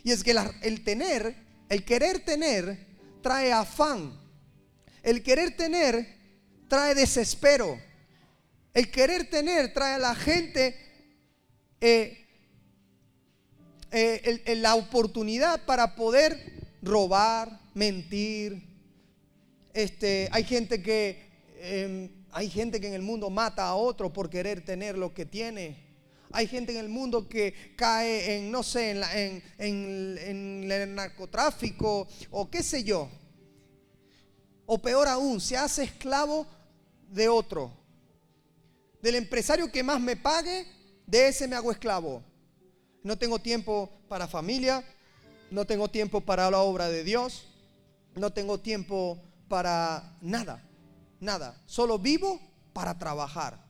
Y 0.04 0.12
es 0.12 0.22
que 0.22 0.36
el 0.62 0.84
tener, 0.84 1.34
el 1.68 1.84
querer 1.84 2.24
tener, 2.24 2.86
trae 3.22 3.52
afán 3.52 4.21
el 5.02 5.22
querer 5.22 5.56
tener 5.56 6.06
trae 6.68 6.94
desespero. 6.94 7.78
El 8.72 8.90
querer 8.90 9.28
tener 9.28 9.74
trae 9.74 9.94
a 9.94 9.98
la 9.98 10.14
gente 10.14 10.74
eh, 11.80 12.26
eh, 13.90 14.54
la 14.56 14.74
oportunidad 14.76 15.64
para 15.66 15.94
poder 15.94 16.38
robar, 16.80 17.60
mentir. 17.74 18.62
Este, 19.74 20.28
hay 20.32 20.44
gente 20.44 20.82
que 20.82 21.30
em, 21.60 22.08
hay 22.32 22.48
gente 22.48 22.80
que 22.80 22.88
en 22.88 22.94
el 22.94 23.02
mundo 23.02 23.28
mata 23.28 23.68
a 23.68 23.74
otro 23.74 24.12
por 24.12 24.30
querer 24.30 24.64
tener 24.64 24.96
lo 24.96 25.12
que 25.12 25.26
tiene. 25.26 25.76
Hay 26.30 26.46
gente 26.46 26.72
en 26.72 26.78
el 26.78 26.88
mundo 26.88 27.28
que 27.28 27.74
cae 27.76 28.36
en, 28.36 28.50
no 28.50 28.62
sé, 28.62 28.92
en, 28.92 29.42
en 29.58 30.72
el 30.72 30.94
narcotráfico 30.94 32.08
o 32.30 32.50
qué 32.50 32.62
sé 32.62 32.82
yo. 32.84 33.10
O 34.66 34.78
peor 34.78 35.08
aún, 35.08 35.40
se 35.40 35.56
hace 35.56 35.84
esclavo 35.84 36.46
de 37.10 37.28
otro. 37.28 37.70
Del 39.02 39.16
empresario 39.16 39.70
que 39.70 39.82
más 39.82 40.00
me 40.00 40.16
pague, 40.16 40.66
de 41.06 41.28
ese 41.28 41.48
me 41.48 41.56
hago 41.56 41.72
esclavo. 41.72 42.22
No 43.02 43.18
tengo 43.18 43.38
tiempo 43.38 43.90
para 44.08 44.28
familia, 44.28 44.84
no 45.50 45.66
tengo 45.66 45.88
tiempo 45.88 46.20
para 46.20 46.50
la 46.50 46.58
obra 46.58 46.88
de 46.88 47.04
Dios, 47.04 47.46
no 48.14 48.32
tengo 48.32 48.60
tiempo 48.60 49.20
para 49.48 50.16
nada, 50.20 50.62
nada. 51.20 51.60
Solo 51.66 51.98
vivo 51.98 52.40
para 52.72 52.98
trabajar. 52.98 53.62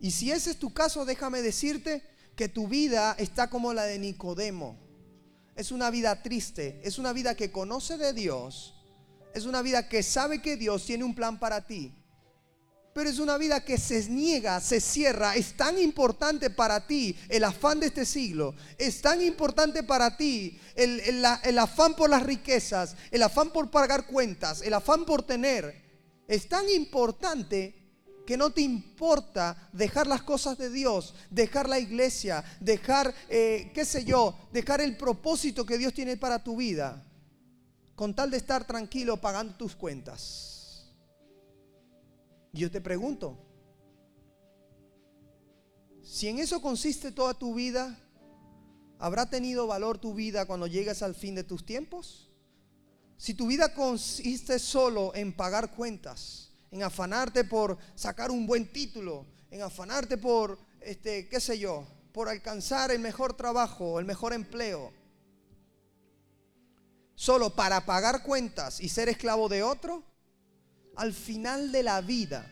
Y 0.00 0.12
si 0.12 0.30
ese 0.30 0.52
es 0.52 0.58
tu 0.58 0.72
caso, 0.72 1.04
déjame 1.04 1.42
decirte 1.42 2.02
que 2.36 2.48
tu 2.48 2.68
vida 2.68 3.16
está 3.18 3.50
como 3.50 3.74
la 3.74 3.84
de 3.84 3.98
Nicodemo. 3.98 4.78
Es 5.56 5.72
una 5.72 5.90
vida 5.90 6.22
triste, 6.22 6.80
es 6.84 6.98
una 6.98 7.12
vida 7.12 7.34
que 7.34 7.50
conoce 7.50 7.98
de 7.98 8.12
Dios, 8.12 8.77
es 9.34 9.44
una 9.44 9.62
vida 9.62 9.88
que 9.88 10.02
sabe 10.02 10.40
que 10.40 10.56
Dios 10.56 10.84
tiene 10.84 11.04
un 11.04 11.14
plan 11.14 11.38
para 11.38 11.66
ti. 11.66 11.92
Pero 12.92 13.10
es 13.10 13.18
una 13.18 13.38
vida 13.38 13.64
que 13.64 13.78
se 13.78 14.08
niega, 14.08 14.60
se 14.60 14.80
cierra. 14.80 15.36
Es 15.36 15.56
tan 15.56 15.78
importante 15.78 16.50
para 16.50 16.86
ti 16.86 17.16
el 17.28 17.44
afán 17.44 17.78
de 17.78 17.86
este 17.86 18.04
siglo. 18.04 18.54
Es 18.76 19.00
tan 19.00 19.22
importante 19.22 19.84
para 19.84 20.16
ti 20.16 20.58
el, 20.74 21.00
el 21.00 21.58
afán 21.58 21.94
por 21.94 22.10
las 22.10 22.24
riquezas, 22.24 22.96
el 23.10 23.22
afán 23.22 23.50
por 23.50 23.70
pagar 23.70 24.06
cuentas, 24.06 24.62
el 24.62 24.74
afán 24.74 25.04
por 25.04 25.22
tener. 25.22 25.80
Es 26.26 26.48
tan 26.48 26.68
importante 26.70 27.74
que 28.26 28.36
no 28.36 28.50
te 28.50 28.62
importa 28.62 29.70
dejar 29.72 30.06
las 30.06 30.22
cosas 30.22 30.58
de 30.58 30.68
Dios, 30.68 31.14
dejar 31.30 31.68
la 31.68 31.78
iglesia, 31.78 32.44
dejar, 32.60 33.14
eh, 33.28 33.70
qué 33.72 33.84
sé 33.84 34.04
yo, 34.04 34.36
dejar 34.52 34.80
el 34.80 34.96
propósito 34.96 35.64
que 35.64 35.78
Dios 35.78 35.94
tiene 35.94 36.16
para 36.16 36.42
tu 36.42 36.56
vida 36.56 37.07
con 37.98 38.14
tal 38.14 38.30
de 38.30 38.36
estar 38.36 38.64
tranquilo 38.64 39.16
pagando 39.16 39.56
tus 39.56 39.74
cuentas. 39.74 40.86
Yo 42.52 42.70
te 42.70 42.80
pregunto, 42.80 43.36
si 46.04 46.28
en 46.28 46.38
eso 46.38 46.62
consiste 46.62 47.10
toda 47.10 47.34
tu 47.34 47.54
vida, 47.54 47.98
¿habrá 49.00 49.28
tenido 49.28 49.66
valor 49.66 49.98
tu 49.98 50.14
vida 50.14 50.46
cuando 50.46 50.68
llegues 50.68 51.02
al 51.02 51.16
fin 51.16 51.34
de 51.34 51.42
tus 51.42 51.66
tiempos? 51.66 52.30
Si 53.16 53.34
tu 53.34 53.48
vida 53.48 53.74
consiste 53.74 54.60
solo 54.60 55.12
en 55.16 55.32
pagar 55.32 55.74
cuentas, 55.74 56.52
en 56.70 56.84
afanarte 56.84 57.42
por 57.42 57.78
sacar 57.96 58.30
un 58.30 58.46
buen 58.46 58.72
título, 58.72 59.26
en 59.50 59.62
afanarte 59.62 60.16
por, 60.18 60.56
este, 60.82 61.28
qué 61.28 61.40
sé 61.40 61.58
yo, 61.58 61.84
por 62.12 62.28
alcanzar 62.28 62.92
el 62.92 63.00
mejor 63.00 63.36
trabajo, 63.36 63.98
el 63.98 64.06
mejor 64.06 64.34
empleo, 64.34 64.92
solo 67.18 67.50
para 67.50 67.84
pagar 67.84 68.22
cuentas 68.22 68.80
y 68.80 68.88
ser 68.88 69.08
esclavo 69.08 69.48
de 69.48 69.64
otro, 69.64 70.04
al 70.94 71.12
final 71.12 71.72
de 71.72 71.82
la 71.82 72.00
vida, 72.00 72.46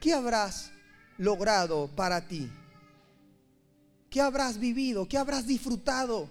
¿qué 0.00 0.12
habrás 0.12 0.72
logrado 1.18 1.86
para 1.94 2.26
ti? 2.26 2.50
¿Qué 4.10 4.20
habrás 4.20 4.58
vivido? 4.58 5.06
¿Qué 5.06 5.16
habrás 5.16 5.46
disfrutado? 5.46 6.28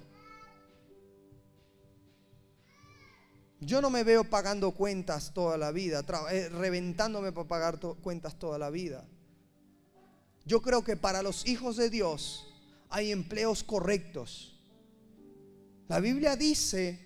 Yo 3.61 3.81
no 3.81 3.89
me 3.89 4.03
veo 4.03 4.25
pagando 4.25 4.71
cuentas 4.71 5.33
toda 5.33 5.57
la 5.57 5.71
vida, 5.71 6.03
eh, 6.29 6.49
reventándome 6.49 7.31
para 7.31 7.47
pagar 7.47 7.79
cuentas 7.79 8.37
toda 8.37 8.57
la 8.57 8.69
vida. 8.69 9.05
Yo 10.45 10.61
creo 10.61 10.83
que 10.83 10.97
para 10.97 11.23
los 11.23 11.47
hijos 11.47 11.77
de 11.77 11.89
Dios 11.89 12.53
hay 12.89 13.13
empleos 13.13 13.63
correctos. 13.63 14.59
La 15.87 16.01
Biblia 16.01 16.35
dice 16.35 17.02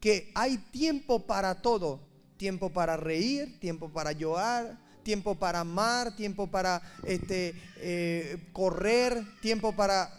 que 0.00 0.30
hay 0.34 0.58
tiempo 0.58 1.26
para 1.26 1.62
todo. 1.62 2.00
Tiempo 2.36 2.70
para 2.70 2.96
reír, 2.96 3.58
tiempo 3.58 3.88
para 3.88 4.12
llorar, 4.12 4.78
tiempo 5.02 5.34
para 5.34 5.60
amar, 5.60 6.14
tiempo 6.14 6.46
para 6.46 6.80
este, 7.04 7.54
eh, 7.76 8.48
correr, 8.52 9.24
tiempo 9.40 9.74
para... 9.74 10.12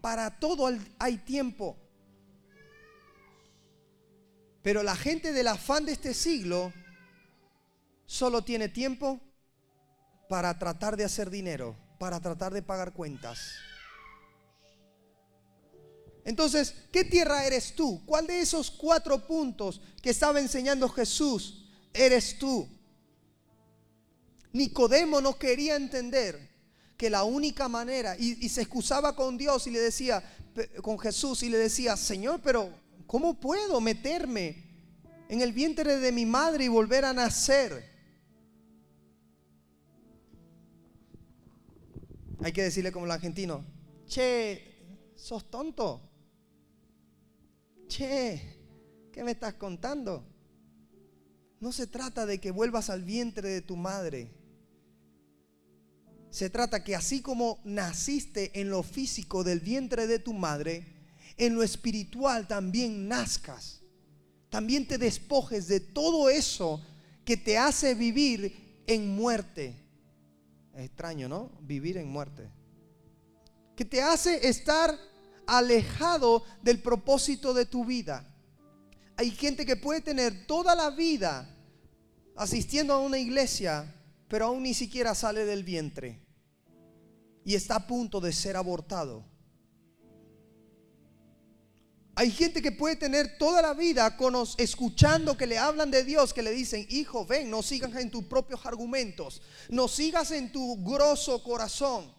Para 0.00 0.38
todo 0.38 0.68
hay 0.98 1.16
tiempo. 1.16 1.76
Pero 4.62 4.82
la 4.82 4.94
gente 4.94 5.32
del 5.32 5.48
afán 5.48 5.86
de 5.86 5.92
este 5.92 6.12
siglo 6.12 6.72
solo 8.04 8.42
tiene 8.42 8.68
tiempo 8.68 9.20
para 10.28 10.58
tratar 10.58 10.96
de 10.96 11.04
hacer 11.04 11.30
dinero, 11.30 11.76
para 11.98 12.20
tratar 12.20 12.52
de 12.52 12.62
pagar 12.62 12.92
cuentas. 12.92 13.52
Entonces, 16.26 16.74
¿qué 16.90 17.04
tierra 17.04 17.46
eres 17.46 17.72
tú? 17.76 18.02
¿Cuál 18.04 18.26
de 18.26 18.40
esos 18.40 18.68
cuatro 18.68 19.24
puntos 19.24 19.80
que 20.02 20.10
estaba 20.10 20.40
enseñando 20.40 20.88
Jesús 20.88 21.64
eres 21.94 22.36
tú? 22.36 22.68
Nicodemo 24.52 25.20
no 25.20 25.38
quería 25.38 25.76
entender 25.76 26.50
que 26.96 27.10
la 27.10 27.22
única 27.22 27.68
manera, 27.68 28.16
y, 28.18 28.48
se 28.48 28.62
excusaba 28.62 29.14
con 29.14 29.38
Dios 29.38 29.68
y 29.68 29.70
le 29.70 29.78
decía, 29.78 30.20
con 30.82 30.98
Jesús 30.98 31.44
y 31.44 31.48
le 31.48 31.58
decía, 31.58 31.96
Señor, 31.96 32.40
pero 32.42 32.74
¿cómo 33.06 33.38
puedo 33.38 33.80
meterme 33.80 34.64
en 35.28 35.42
el 35.42 35.52
vientre 35.52 35.98
de 35.98 36.10
mi 36.10 36.26
madre 36.26 36.64
y 36.64 36.68
volver 36.68 37.04
a 37.04 37.12
nacer? 37.12 37.88
Hay 42.42 42.52
que 42.52 42.64
decirle 42.64 42.90
como 42.90 43.04
el 43.04 43.12
argentino, 43.12 43.64
che, 44.08 44.76
sos 45.14 45.48
tonto. 45.48 46.06
Che, 47.88 48.40
¿qué 49.12 49.24
me 49.24 49.32
estás 49.32 49.54
contando? 49.54 50.24
No 51.60 51.72
se 51.72 51.86
trata 51.86 52.26
de 52.26 52.38
que 52.38 52.50
vuelvas 52.50 52.90
al 52.90 53.02
vientre 53.02 53.48
de 53.48 53.62
tu 53.62 53.76
madre. 53.76 54.32
se 56.30 56.50
trata 56.50 56.84
que 56.84 56.94
así 56.94 57.22
como 57.22 57.60
naciste 57.64 58.60
en 58.60 58.68
lo 58.68 58.82
físico 58.82 59.42
del 59.42 59.60
vientre 59.60 60.06
de 60.06 60.18
tu 60.18 60.34
madre, 60.34 60.84
en 61.38 61.54
lo 61.54 61.62
espiritual 61.62 62.46
también 62.46 63.08
nazcas. 63.08 63.80
También 64.50 64.86
te 64.86 64.98
despojes 64.98 65.66
de 65.66 65.80
todo 65.80 66.28
eso 66.28 66.84
que 67.24 67.38
te 67.38 67.56
hace 67.56 67.94
vivir 67.94 68.82
en 68.86 69.08
muerte. 69.08 69.76
Extraño, 70.74 71.26
¿no? 71.26 71.52
Vivir 71.62 71.96
en 71.96 72.08
muerte. 72.08 72.50
Que 73.74 73.86
te 73.86 74.02
hace 74.02 74.46
estar 74.46 74.94
alejado 75.46 76.44
del 76.62 76.80
propósito 76.80 77.54
de 77.54 77.66
tu 77.66 77.84
vida. 77.84 78.32
Hay 79.16 79.30
gente 79.30 79.64
que 79.64 79.76
puede 79.76 80.00
tener 80.00 80.46
toda 80.46 80.74
la 80.74 80.90
vida 80.90 81.48
asistiendo 82.36 82.92
a 82.92 82.98
una 82.98 83.18
iglesia, 83.18 83.94
pero 84.28 84.46
aún 84.46 84.62
ni 84.62 84.74
siquiera 84.74 85.14
sale 85.14 85.44
del 85.44 85.64
vientre 85.64 86.20
y 87.44 87.54
está 87.54 87.76
a 87.76 87.86
punto 87.86 88.20
de 88.20 88.32
ser 88.32 88.56
abortado. 88.56 89.24
Hay 92.18 92.30
gente 92.30 92.62
que 92.62 92.72
puede 92.72 92.96
tener 92.96 93.36
toda 93.38 93.60
la 93.60 93.74
vida 93.74 94.16
escuchando 94.56 95.36
que 95.36 95.46
le 95.46 95.58
hablan 95.58 95.90
de 95.90 96.02
Dios, 96.02 96.32
que 96.32 96.42
le 96.42 96.50
dicen, 96.50 96.86
hijo, 96.88 97.26
ven, 97.26 97.50
no 97.50 97.62
sigas 97.62 97.94
en 97.94 98.10
tus 98.10 98.24
propios 98.24 98.64
argumentos, 98.64 99.42
no 99.68 99.86
sigas 99.86 100.30
en 100.30 100.50
tu 100.50 100.82
grosso 100.82 101.42
corazón. 101.42 102.10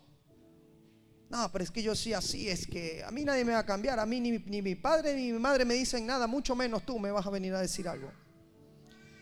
No, 1.30 1.52
pero 1.52 1.64
es 1.64 1.72
que 1.72 1.84
yo 1.84 1.94
sí 1.94 2.14
así, 2.14 2.50
es 2.50 2.66
que 2.66 3.04
a 3.04 3.12
mí 3.12 3.26
nadie 3.26 3.44
me 3.44 3.52
va 3.52 3.60
a 3.60 3.66
cambiar, 3.66 4.00
a 4.00 4.06
mí 4.06 4.20
ni, 4.22 4.40
ni 4.40 4.62
mi 4.62 4.76
padre 4.76 5.14
ni 5.16 5.32
mi 5.32 5.40
madre 5.40 5.66
me 5.66 5.74
dicen 5.74 6.06
nada, 6.06 6.26
mucho 6.26 6.56
menos 6.56 6.86
tú 6.86 6.98
me 7.00 7.12
vas 7.12 7.26
a 7.26 7.30
venir 7.30 7.54
a 7.54 7.62
decir 7.62 7.88
algo. 7.88 8.12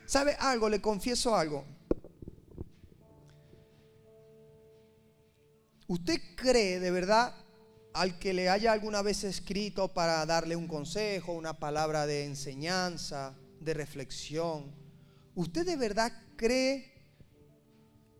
¿Sabe 0.05 0.35
algo? 0.39 0.69
Le 0.69 0.81
confieso 0.81 1.35
algo. 1.35 1.65
¿Usted 5.87 6.19
cree 6.35 6.79
de 6.79 6.91
verdad 6.91 7.33
al 7.95 8.19
que 8.19 8.33
le 8.33 8.49
haya 8.49 8.73
alguna 8.73 9.01
vez 9.01 9.23
escrito 9.23 9.93
para 9.93 10.25
darle 10.25 10.55
un 10.57 10.67
consejo, 10.67 11.31
una 11.31 11.53
palabra 11.53 12.05
de 12.05 12.25
enseñanza, 12.25 13.35
de 13.61 13.73
reflexión, 13.73 14.75
¿usted 15.33 15.65
de 15.65 15.77
verdad 15.77 16.11
cree 16.35 16.94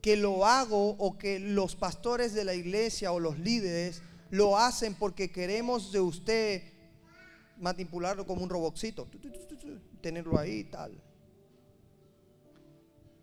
que 0.05 0.15
lo 0.15 0.45
hago 0.45 0.91
o 0.99 1.17
que 1.17 1.39
los 1.39 1.75
pastores 1.75 2.31
de 2.35 2.43
la 2.43 2.53
iglesia 2.53 3.11
o 3.11 3.19
los 3.19 3.39
líderes 3.39 4.03
lo 4.29 4.55
hacen 4.55 4.93
porque 4.93 5.31
queremos 5.31 5.91
de 5.91 5.99
usted 5.99 6.61
manipularlo 7.57 8.23
como 8.27 8.43
un 8.43 8.49
robotcito, 8.51 9.07
tenerlo 10.01 10.37
ahí 10.37 10.57
y 10.59 10.63
tal? 10.65 11.01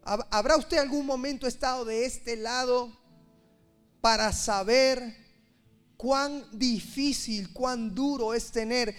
¿Habrá 0.02 0.56
usted 0.56 0.78
algún 0.78 1.06
momento 1.06 1.46
estado 1.46 1.84
de 1.84 2.04
este 2.04 2.34
lado 2.34 2.90
para 4.00 4.32
saber 4.32 5.14
cuán 5.96 6.44
difícil, 6.50 7.52
cuán 7.52 7.94
duro 7.94 8.34
es 8.34 8.50
tener, 8.50 8.92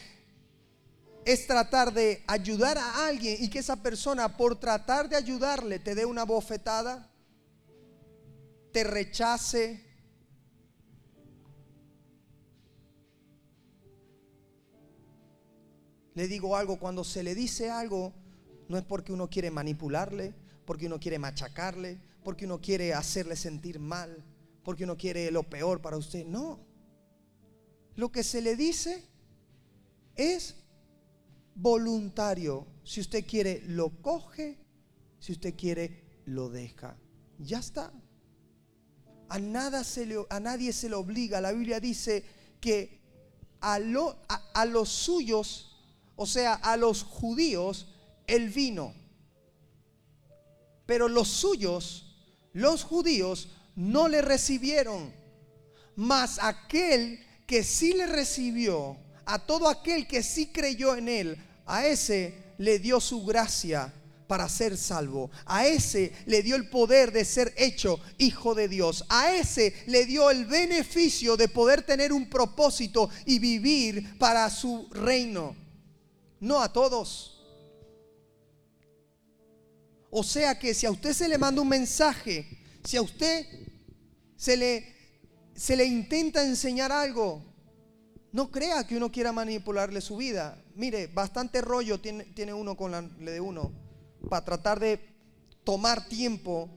es 1.26 1.46
tratar 1.46 1.92
de 1.92 2.24
ayudar 2.28 2.78
a 2.78 3.08
alguien 3.08 3.44
y 3.44 3.50
que 3.50 3.60
esa 3.60 3.76
persona 3.76 4.38
por 4.38 4.58
tratar 4.58 5.10
de 5.10 5.18
ayudarle 5.18 5.80
te 5.80 5.96
dé 5.96 6.06
una 6.06 6.24
bofetada, 6.24 7.10
te 8.74 8.84
rechace. 8.84 9.86
Le 16.16 16.28
digo 16.28 16.58
algo, 16.58 16.78
cuando 16.80 17.04
se 17.04 17.24
le 17.24 17.34
dice 17.34 17.70
algo, 17.70 18.14
no 18.68 18.78
es 18.78 18.84
porque 18.84 19.14
uno 19.14 19.30
quiere 19.30 19.52
manipularle, 19.52 20.34
porque 20.66 20.88
uno 20.88 21.00
quiere 21.00 21.20
machacarle, 21.20 22.00
porque 22.24 22.46
uno 22.46 22.60
quiere 22.60 22.94
hacerle 22.94 23.36
sentir 23.36 23.80
mal, 23.80 24.24
porque 24.64 24.84
uno 24.84 24.98
quiere 24.98 25.32
lo 25.32 25.44
peor 25.44 25.82
para 25.82 25.98
usted. 25.98 26.26
No. 26.26 26.60
Lo 27.96 28.12
que 28.12 28.24
se 28.24 28.42
le 28.42 28.56
dice 28.56 29.04
es 30.16 30.56
voluntario. 31.56 32.68
Si 32.84 33.02
usted 33.02 33.26
quiere, 33.26 33.62
lo 33.68 34.02
coge. 34.02 34.58
Si 35.20 35.32
usted 35.32 35.56
quiere, 35.56 36.22
lo 36.26 36.50
deja. 36.50 36.98
Ya 37.40 37.60
está. 37.60 37.94
A, 39.30 39.40
nada 39.40 39.84
se 39.84 40.06
le, 40.06 40.18
a 40.30 40.40
nadie 40.40 40.74
se 40.74 40.90
le 40.90 40.96
obliga. 40.96 41.42
La 41.42 41.52
Biblia 41.52 41.80
dice 41.80 42.24
que 42.60 43.00
a, 43.62 43.80
a 44.54 44.66
los 44.66 44.90
suyos, 44.90 45.78
o 46.16 46.26
sea, 46.26 46.54
a 46.54 46.78
los 46.78 47.04
judíos, 47.04 47.88
él 48.28 48.50
vino. 48.50 48.94
Pero 50.86 51.08
los 51.08 51.30
suyos, 51.30 52.16
los 52.52 52.84
judíos, 52.84 53.50
no 53.76 54.08
le 54.08 54.22
recibieron. 54.22 55.14
Mas 55.96 56.40
aquel 56.42 57.20
que 57.48 57.64
sí 57.64 57.94
le 57.94 58.08
recibió, 58.08 58.98
a 59.26 59.40
todo 59.40 59.70
aquel 59.70 60.08
que 60.08 60.24
sí 60.24 60.48
creyó 60.48 60.96
en 60.96 61.08
él, 61.08 61.38
a 61.66 61.86
ese 61.86 62.54
le 62.58 62.80
dio 62.80 63.00
su 63.00 63.26
gracia 63.26 63.94
para 64.28 64.50
ser 64.50 64.78
salvo. 64.78 65.30
A 65.46 65.68
ese 65.68 66.14
le 66.26 66.42
dio 66.42 66.56
el 66.56 66.70
poder 66.70 67.12
de 67.12 67.26
ser 67.26 67.54
hecho 67.58 68.00
hijo 68.18 68.56
de 68.56 68.68
Dios. 68.68 69.06
A 69.10 69.36
ese 69.36 69.74
le 69.88 70.06
dio 70.06 70.30
el 70.30 70.46
beneficio 70.46 71.38
de 71.38 71.48
poder 71.48 71.84
tener 71.84 72.14
un 72.14 72.30
propósito 72.30 73.10
y 73.26 73.40
vivir 73.40 74.18
para 74.18 74.50
su 74.50 74.88
reino. 74.92 75.56
No 76.40 76.62
a 76.62 76.72
todos. 76.72 77.42
O 80.10 80.24
sea 80.24 80.60
que 80.60 80.74
si 80.74 80.86
a 80.86 80.92
usted 80.92 81.14
se 81.14 81.28
le 81.28 81.38
manda 81.38 81.62
un 81.62 81.70
mensaje, 81.70 82.48
si 82.84 82.98
a 82.98 83.02
usted 83.02 83.46
se 84.36 84.58
le 84.58 84.94
se 85.56 85.76
le 85.76 85.86
intenta 85.86 86.44
enseñar 86.44 86.92
algo, 86.92 87.44
no 88.32 88.50
crea 88.50 88.88
que 88.88 88.98
uno 88.98 89.12
quiera 89.12 89.32
manipularle 89.32 90.02
su 90.02 90.18
vida. 90.18 90.60
Mire, 90.74 91.06
bastante 91.06 91.62
rollo 91.62 92.00
tiene, 92.00 92.26
tiene 92.26 92.54
uno 92.54 92.76
con 92.76 92.92
la 92.92 93.04
de 93.04 93.40
uno 93.40 93.83
para 94.30 94.46
tratar 94.46 94.80
de 94.80 95.00
tomar 95.64 96.08
tiempo 96.08 96.70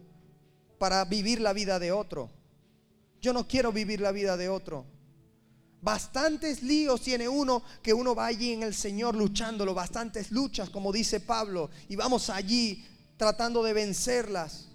para 0.78 1.04
vivir 1.04 1.40
la 1.40 1.52
vida 1.52 1.78
de 1.78 1.92
otro. 1.92 2.30
Yo 3.20 3.32
no 3.32 3.48
quiero 3.48 3.72
vivir 3.72 4.00
la 4.00 4.12
vida 4.12 4.36
de 4.36 4.48
otro. 4.48 4.86
Bastantes 5.80 6.62
líos 6.62 7.02
tiene 7.02 7.28
uno 7.28 7.62
que 7.82 7.94
uno 7.94 8.14
va 8.14 8.26
allí 8.26 8.52
en 8.52 8.62
el 8.62 8.74
Señor 8.74 9.14
luchándolo, 9.14 9.74
bastantes 9.74 10.30
luchas, 10.30 10.70
como 10.70 10.92
dice 10.92 11.20
Pablo, 11.20 11.70
y 11.88 11.96
vamos 11.96 12.30
allí 12.30 12.84
tratando 13.16 13.62
de 13.62 13.72
vencerlas 13.72 14.68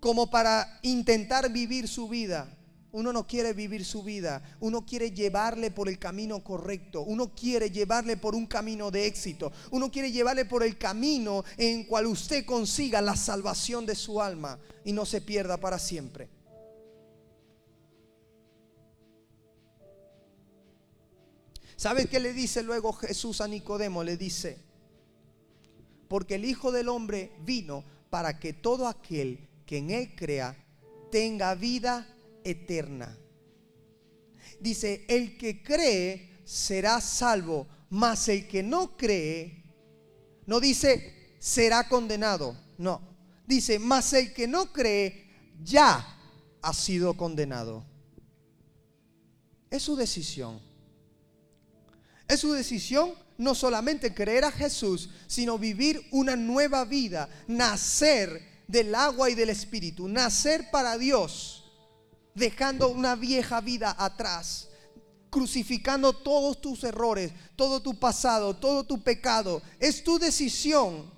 como 0.00 0.30
para 0.30 0.78
intentar 0.82 1.50
vivir 1.50 1.88
su 1.88 2.08
vida. 2.08 2.46
Uno 2.94 3.12
no 3.12 3.26
quiere 3.26 3.54
vivir 3.54 3.84
su 3.84 4.04
vida, 4.04 4.40
uno 4.60 4.86
quiere 4.86 5.10
llevarle 5.10 5.72
por 5.72 5.88
el 5.88 5.98
camino 5.98 6.44
correcto, 6.44 7.02
uno 7.02 7.34
quiere 7.34 7.68
llevarle 7.68 8.16
por 8.16 8.36
un 8.36 8.46
camino 8.46 8.92
de 8.92 9.06
éxito, 9.06 9.50
uno 9.72 9.90
quiere 9.90 10.12
llevarle 10.12 10.44
por 10.44 10.62
el 10.62 10.78
camino 10.78 11.44
en 11.56 11.86
cual 11.86 12.06
usted 12.06 12.44
consiga 12.44 13.02
la 13.02 13.16
salvación 13.16 13.84
de 13.84 13.96
su 13.96 14.22
alma 14.22 14.60
y 14.84 14.92
no 14.92 15.04
se 15.04 15.20
pierda 15.20 15.56
para 15.56 15.80
siempre. 15.80 16.28
¿Sabe 21.74 22.06
qué 22.06 22.20
le 22.20 22.32
dice 22.32 22.62
luego 22.62 22.92
Jesús 22.92 23.40
a 23.40 23.48
Nicodemo? 23.48 24.04
Le 24.04 24.16
dice, 24.16 24.60
porque 26.06 26.36
el 26.36 26.44
Hijo 26.44 26.70
del 26.70 26.88
Hombre 26.88 27.32
vino 27.40 27.82
para 28.08 28.38
que 28.38 28.52
todo 28.52 28.86
aquel 28.86 29.48
que 29.66 29.78
en 29.78 29.90
Él 29.90 30.14
crea 30.14 30.56
tenga 31.10 31.56
vida 31.56 32.13
eterna. 32.44 33.18
Dice, 34.60 35.04
el 35.08 35.36
que 35.36 35.62
cree 35.62 36.40
será 36.44 37.00
salvo, 37.00 37.66
mas 37.90 38.28
el 38.28 38.46
que 38.46 38.62
no 38.62 38.96
cree, 38.96 39.64
no 40.46 40.60
dice 40.60 41.36
será 41.38 41.88
condenado, 41.88 42.56
no. 42.78 43.00
Dice, 43.46 43.78
mas 43.78 44.12
el 44.14 44.32
que 44.32 44.46
no 44.46 44.72
cree 44.72 45.54
ya 45.62 46.06
ha 46.62 46.72
sido 46.72 47.14
condenado. 47.14 47.84
Es 49.70 49.82
su 49.82 49.96
decisión. 49.96 50.60
Es 52.26 52.40
su 52.40 52.52
decisión 52.52 53.12
no 53.36 53.54
solamente 53.54 54.14
creer 54.14 54.44
a 54.44 54.52
Jesús, 54.52 55.10
sino 55.26 55.58
vivir 55.58 56.06
una 56.12 56.36
nueva 56.36 56.84
vida, 56.84 57.28
nacer 57.46 58.62
del 58.66 58.94
agua 58.94 59.28
y 59.28 59.34
del 59.34 59.50
espíritu, 59.50 60.08
nacer 60.08 60.70
para 60.70 60.96
Dios, 60.96 61.63
dejando 62.34 62.88
una 62.88 63.14
vieja 63.14 63.60
vida 63.60 63.94
atrás, 63.98 64.68
crucificando 65.30 66.12
todos 66.12 66.60
tus 66.60 66.84
errores, 66.84 67.32
todo 67.56 67.80
tu 67.80 67.98
pasado, 67.98 68.54
todo 68.54 68.84
tu 68.84 69.02
pecado. 69.02 69.62
Es 69.78 70.04
tu 70.04 70.18
decisión, 70.18 71.10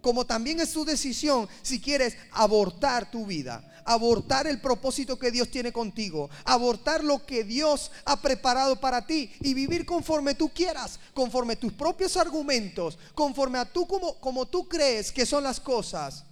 como 0.00 0.26
también 0.26 0.60
es 0.60 0.72
tu 0.72 0.84
decisión 0.84 1.48
si 1.62 1.80
quieres 1.80 2.16
abortar 2.32 3.10
tu 3.10 3.26
vida, 3.26 3.68
abortar 3.84 4.46
el 4.46 4.60
propósito 4.60 5.18
que 5.18 5.30
Dios 5.30 5.50
tiene 5.50 5.72
contigo, 5.72 6.28
abortar 6.44 7.02
lo 7.02 7.24
que 7.24 7.44
Dios 7.44 7.90
ha 8.04 8.20
preparado 8.20 8.80
para 8.80 9.06
ti 9.06 9.32
y 9.40 9.54
vivir 9.54 9.86
conforme 9.86 10.34
tú 10.34 10.48
quieras, 10.48 10.98
conforme 11.14 11.56
tus 11.56 11.72
propios 11.72 12.16
argumentos, 12.16 12.98
conforme 13.14 13.58
a 13.58 13.64
tú 13.64 13.86
como, 13.86 14.18
como 14.20 14.46
tú 14.46 14.68
crees 14.68 15.12
que 15.12 15.26
son 15.26 15.44
las 15.44 15.60
cosas 15.60 16.24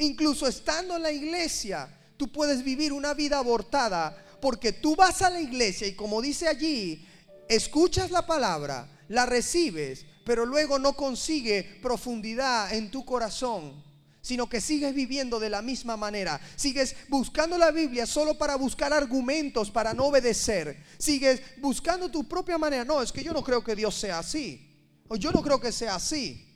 incluso 0.00 0.46
estando 0.46 0.96
en 0.96 1.02
la 1.02 1.12
iglesia, 1.12 1.88
tú 2.20 2.28
puedes 2.28 2.62
vivir 2.62 2.92
una 2.92 3.14
vida 3.14 3.38
abortada 3.38 4.14
porque 4.42 4.74
tú 4.74 4.94
vas 4.94 5.22
a 5.22 5.30
la 5.30 5.40
iglesia 5.40 5.86
y 5.86 5.94
como 5.94 6.20
dice 6.20 6.48
allí, 6.48 7.08
escuchas 7.48 8.10
la 8.10 8.26
palabra, 8.26 8.86
la 9.08 9.24
recibes, 9.24 10.04
pero 10.26 10.44
luego 10.44 10.78
no 10.78 10.92
consigue 10.92 11.78
profundidad 11.80 12.74
en 12.74 12.90
tu 12.90 13.06
corazón 13.06 13.82
sino 14.22 14.50
que 14.50 14.60
sigues 14.60 14.94
viviendo 14.94 15.40
de 15.40 15.48
la 15.48 15.62
misma 15.62 15.96
manera. 15.96 16.38
Sigues 16.54 16.94
buscando 17.08 17.56
la 17.56 17.70
Biblia 17.70 18.04
solo 18.04 18.36
para 18.36 18.54
buscar 18.56 18.92
argumentos, 18.92 19.70
para 19.70 19.94
no 19.94 20.04
obedecer. 20.08 20.84
Sigues 20.98 21.40
buscando 21.56 22.10
tu 22.10 22.28
propia 22.28 22.58
manera. 22.58 22.84
No, 22.84 23.00
es 23.00 23.12
que 23.12 23.24
yo 23.24 23.32
no 23.32 23.42
creo 23.42 23.64
que 23.64 23.74
Dios 23.74 23.94
sea 23.94 24.18
así. 24.18 24.76
O 25.08 25.16
yo 25.16 25.32
no 25.32 25.40
creo 25.42 25.58
que 25.58 25.72
sea 25.72 25.94
así. 25.94 26.46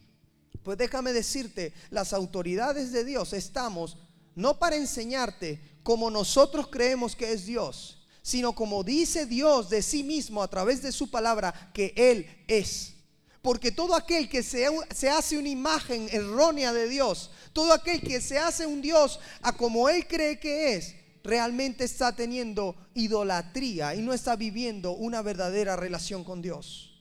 Pues 0.62 0.76
déjame 0.76 1.14
decirte, 1.14 1.72
las 1.88 2.12
autoridades 2.12 2.92
de 2.92 3.06
Dios 3.06 3.32
estamos 3.32 3.96
no 4.34 4.58
para 4.58 4.76
enseñarte 4.76 5.60
como 5.82 6.10
nosotros 6.10 6.68
creemos 6.68 7.14
que 7.14 7.32
es 7.32 7.46
Dios, 7.46 7.98
sino 8.22 8.54
como 8.54 8.82
dice 8.82 9.26
Dios 9.26 9.68
de 9.68 9.82
sí 9.82 10.02
mismo 10.02 10.42
a 10.42 10.48
través 10.48 10.82
de 10.82 10.92
su 10.92 11.10
palabra 11.10 11.70
que 11.74 11.92
Él 11.96 12.26
es. 12.48 12.94
Porque 13.42 13.70
todo 13.70 13.94
aquel 13.94 14.30
que 14.30 14.42
se, 14.42 14.66
hace 15.10 15.36
una 15.36 15.50
imagen 15.50 16.08
errónea 16.10 16.72
de 16.72 16.88
Dios, 16.88 17.30
todo 17.52 17.74
aquel 17.74 18.00
que 18.00 18.22
se 18.22 18.38
hace 18.38 18.66
un 18.66 18.80
Dios 18.80 19.20
a 19.42 19.52
como 19.52 19.90
Él 19.90 20.06
cree 20.08 20.40
que 20.40 20.74
es, 20.74 20.94
realmente 21.22 21.84
está 21.84 22.16
teniendo 22.16 22.74
idolatría 22.94 23.94
y 23.94 24.00
no 24.00 24.14
está 24.14 24.36
viviendo 24.36 24.92
una 24.92 25.20
verdadera 25.20 25.76
relación 25.76 26.24
con 26.24 26.40
Dios. 26.40 26.94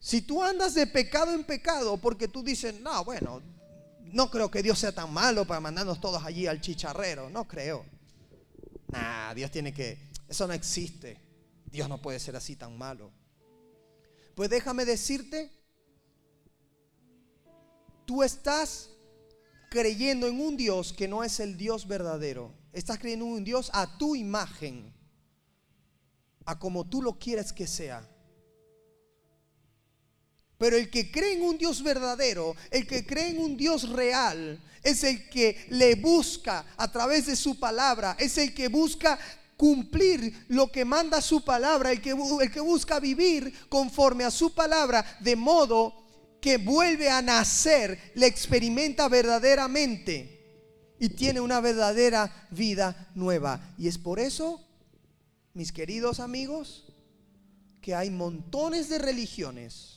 Si 0.00 0.20
tú 0.20 0.42
andas 0.42 0.74
de 0.74 0.86
pecado 0.86 1.32
en 1.32 1.44
pecado 1.44 1.96
porque 1.96 2.28
tú 2.28 2.42
dices, 2.42 2.78
no, 2.80 3.02
bueno, 3.06 3.40
no 4.14 4.30
creo 4.30 4.48
que 4.48 4.62
Dios 4.62 4.78
sea 4.78 4.92
tan 4.92 5.12
malo 5.12 5.44
para 5.44 5.58
mandarnos 5.58 6.00
todos 6.00 6.24
allí 6.24 6.46
al 6.46 6.60
chicharrero, 6.60 7.28
no 7.30 7.48
creo. 7.48 7.84
Nah, 8.86 9.34
Dios 9.34 9.50
tiene 9.50 9.74
que, 9.74 9.98
eso 10.28 10.46
no 10.46 10.54
existe. 10.54 11.20
Dios 11.66 11.88
no 11.88 12.00
puede 12.00 12.20
ser 12.20 12.36
así 12.36 12.54
tan 12.54 12.78
malo. 12.78 13.10
Pues 14.36 14.48
déjame 14.50 14.84
decirte, 14.84 15.50
tú 18.04 18.22
estás 18.22 18.90
creyendo 19.68 20.28
en 20.28 20.40
un 20.40 20.56
Dios 20.56 20.92
que 20.92 21.08
no 21.08 21.24
es 21.24 21.40
el 21.40 21.56
Dios 21.56 21.88
verdadero. 21.88 22.54
Estás 22.72 23.00
creyendo 23.00 23.24
en 23.24 23.32
un 23.32 23.44
Dios 23.44 23.68
a 23.74 23.98
tu 23.98 24.14
imagen, 24.14 24.94
a 26.44 26.56
como 26.60 26.88
tú 26.88 27.02
lo 27.02 27.18
quieres 27.18 27.52
que 27.52 27.66
sea. 27.66 28.08
Pero 30.58 30.76
el 30.76 30.90
que 30.90 31.10
cree 31.10 31.34
en 31.34 31.42
un 31.42 31.58
Dios 31.58 31.82
verdadero, 31.82 32.54
el 32.70 32.86
que 32.86 33.04
cree 33.04 33.30
en 33.30 33.38
un 33.38 33.56
Dios 33.56 33.88
real, 33.88 34.60
es 34.82 35.02
el 35.02 35.28
que 35.28 35.66
le 35.70 35.94
busca 35.96 36.64
a 36.76 36.90
través 36.92 37.26
de 37.26 37.36
su 37.36 37.58
palabra, 37.58 38.16
es 38.18 38.38
el 38.38 38.54
que 38.54 38.68
busca 38.68 39.18
cumplir 39.56 40.46
lo 40.48 40.70
que 40.70 40.84
manda 40.84 41.20
su 41.20 41.44
palabra, 41.44 41.90
el 41.90 42.00
que, 42.00 42.10
el 42.10 42.50
que 42.50 42.60
busca 42.60 43.00
vivir 43.00 43.52
conforme 43.68 44.24
a 44.24 44.30
su 44.30 44.54
palabra, 44.54 45.04
de 45.20 45.36
modo 45.36 46.04
que 46.40 46.58
vuelve 46.58 47.08
a 47.08 47.22
nacer, 47.22 48.12
le 48.14 48.26
experimenta 48.26 49.08
verdaderamente 49.08 50.34
y 50.98 51.08
tiene 51.08 51.40
una 51.40 51.60
verdadera 51.60 52.48
vida 52.50 53.10
nueva. 53.14 53.74
Y 53.78 53.88
es 53.88 53.96
por 53.96 54.20
eso, 54.20 54.62
mis 55.54 55.72
queridos 55.72 56.20
amigos, 56.20 56.84
que 57.80 57.94
hay 57.94 58.10
montones 58.10 58.88
de 58.88 58.98
religiones, 58.98 59.93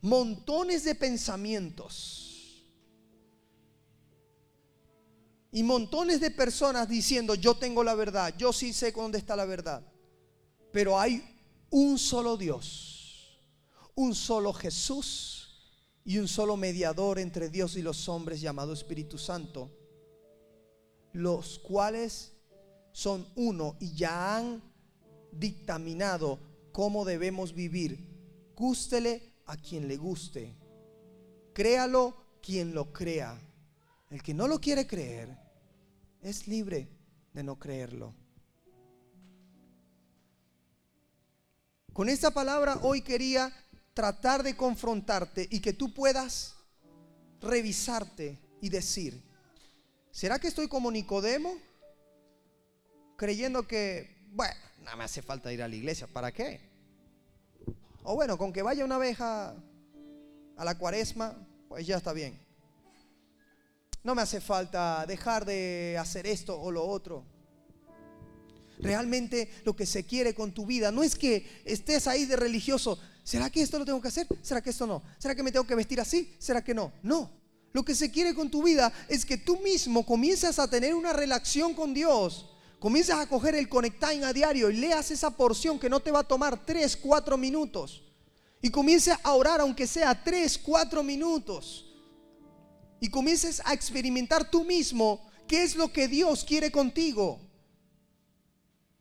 montones 0.00 0.84
de 0.84 0.94
pensamientos 0.94 2.28
Y 5.50 5.62
montones 5.62 6.20
de 6.20 6.30
personas 6.30 6.88
diciendo, 6.88 7.34
yo 7.34 7.54
tengo 7.54 7.82
la 7.82 7.94
verdad, 7.94 8.34
yo 8.36 8.52
sí 8.52 8.72
sé 8.72 8.92
dónde 8.92 9.18
está 9.18 9.34
la 9.34 9.46
verdad. 9.46 9.82
Pero 10.72 11.00
hay 11.00 11.24
un 11.70 11.98
solo 11.98 12.36
Dios, 12.36 13.40
un 13.94 14.14
solo 14.14 14.52
Jesús 14.52 15.72
y 16.04 16.18
un 16.18 16.28
solo 16.28 16.56
mediador 16.56 17.18
entre 17.18 17.48
Dios 17.48 17.76
y 17.76 17.82
los 17.82 18.08
hombres 18.08 18.40
llamado 18.40 18.74
Espíritu 18.74 19.16
Santo, 19.16 19.70
los 21.12 21.58
cuales 21.58 22.34
son 22.92 23.26
uno 23.34 23.76
y 23.80 23.94
ya 23.94 24.36
han 24.36 24.62
dictaminado 25.32 26.38
cómo 26.72 27.06
debemos 27.06 27.54
vivir. 27.54 28.06
Gústele 28.54 29.27
a 29.48 29.56
quien 29.56 29.88
le 29.88 29.96
guste. 29.96 30.54
Créalo 31.52 32.16
quien 32.40 32.74
lo 32.74 32.92
crea. 32.92 33.38
El 34.10 34.22
que 34.22 34.32
no 34.32 34.46
lo 34.46 34.60
quiere 34.60 34.86
creer 34.86 35.36
es 36.22 36.46
libre 36.46 36.88
de 37.32 37.42
no 37.42 37.58
creerlo. 37.58 38.14
Con 41.92 42.08
esta 42.08 42.30
palabra 42.30 42.78
hoy 42.82 43.02
quería 43.02 43.52
tratar 43.92 44.44
de 44.44 44.56
confrontarte 44.56 45.48
y 45.50 45.60
que 45.60 45.72
tú 45.72 45.92
puedas 45.92 46.54
revisarte 47.40 48.38
y 48.60 48.68
decir, 48.68 49.20
¿será 50.12 50.38
que 50.38 50.48
estoy 50.48 50.68
como 50.68 50.90
Nicodemo? 50.90 51.56
Creyendo 53.16 53.66
que, 53.66 54.28
bueno, 54.30 54.54
nada 54.84 54.96
me 54.96 55.04
hace 55.04 55.22
falta 55.22 55.52
ir 55.52 55.62
a 55.62 55.68
la 55.68 55.74
iglesia, 55.74 56.06
¿para 56.06 56.30
qué? 56.30 56.60
O 58.02 58.14
bueno, 58.14 58.38
con 58.38 58.52
que 58.52 58.62
vaya 58.62 58.84
una 58.84 58.96
abeja 58.96 59.54
a 60.56 60.64
la 60.64 60.76
cuaresma, 60.76 61.36
pues 61.68 61.86
ya 61.86 61.96
está 61.96 62.12
bien. 62.12 62.38
No 64.02 64.14
me 64.14 64.22
hace 64.22 64.40
falta 64.40 65.04
dejar 65.06 65.44
de 65.44 65.96
hacer 66.00 66.26
esto 66.26 66.58
o 66.58 66.70
lo 66.70 66.86
otro. 66.86 67.24
Realmente 68.78 69.50
lo 69.64 69.74
que 69.74 69.86
se 69.86 70.04
quiere 70.04 70.34
con 70.34 70.52
tu 70.52 70.64
vida 70.64 70.92
no 70.92 71.02
es 71.02 71.16
que 71.16 71.62
estés 71.64 72.06
ahí 72.06 72.24
de 72.24 72.36
religioso. 72.36 72.98
¿Será 73.24 73.50
que 73.50 73.60
esto 73.60 73.78
lo 73.78 73.84
tengo 73.84 74.00
que 74.00 74.08
hacer? 74.08 74.26
¿Será 74.40 74.62
que 74.62 74.70
esto 74.70 74.86
no? 74.86 75.02
¿Será 75.18 75.34
que 75.34 75.42
me 75.42 75.52
tengo 75.52 75.66
que 75.66 75.74
vestir 75.74 76.00
así? 76.00 76.34
¿Será 76.38 76.62
que 76.62 76.74
no? 76.74 76.92
No. 77.02 77.30
Lo 77.72 77.84
que 77.84 77.94
se 77.94 78.10
quiere 78.10 78.34
con 78.34 78.50
tu 78.50 78.62
vida 78.62 78.92
es 79.08 79.26
que 79.26 79.36
tú 79.36 79.58
mismo 79.60 80.06
comienzas 80.06 80.58
a 80.58 80.70
tener 80.70 80.94
una 80.94 81.12
relación 81.12 81.74
con 81.74 81.92
Dios. 81.92 82.46
Comienzas 82.78 83.18
a 83.18 83.28
coger 83.28 83.54
el 83.56 83.68
Connect 83.68 84.02
a 84.04 84.32
diario 84.32 84.70
y 84.70 84.76
leas 84.76 85.10
esa 85.10 85.30
porción 85.30 85.78
que 85.78 85.90
no 85.90 86.00
te 86.00 86.10
va 86.10 86.20
a 86.20 86.24
tomar 86.24 86.64
3, 86.64 86.96
4 86.96 87.36
minutos. 87.36 88.04
Y 88.62 88.70
comiences 88.70 89.16
a 89.22 89.32
orar 89.32 89.60
aunque 89.60 89.86
sea 89.86 90.22
3, 90.22 90.58
4 90.58 91.02
minutos 91.02 91.88
y 93.00 93.08
comiences 93.08 93.62
a 93.64 93.74
experimentar 93.74 94.50
tú 94.50 94.64
mismo 94.64 95.28
qué 95.46 95.62
es 95.62 95.76
lo 95.76 95.92
que 95.92 96.08
Dios 96.08 96.44
quiere 96.44 96.70
contigo. 96.70 97.40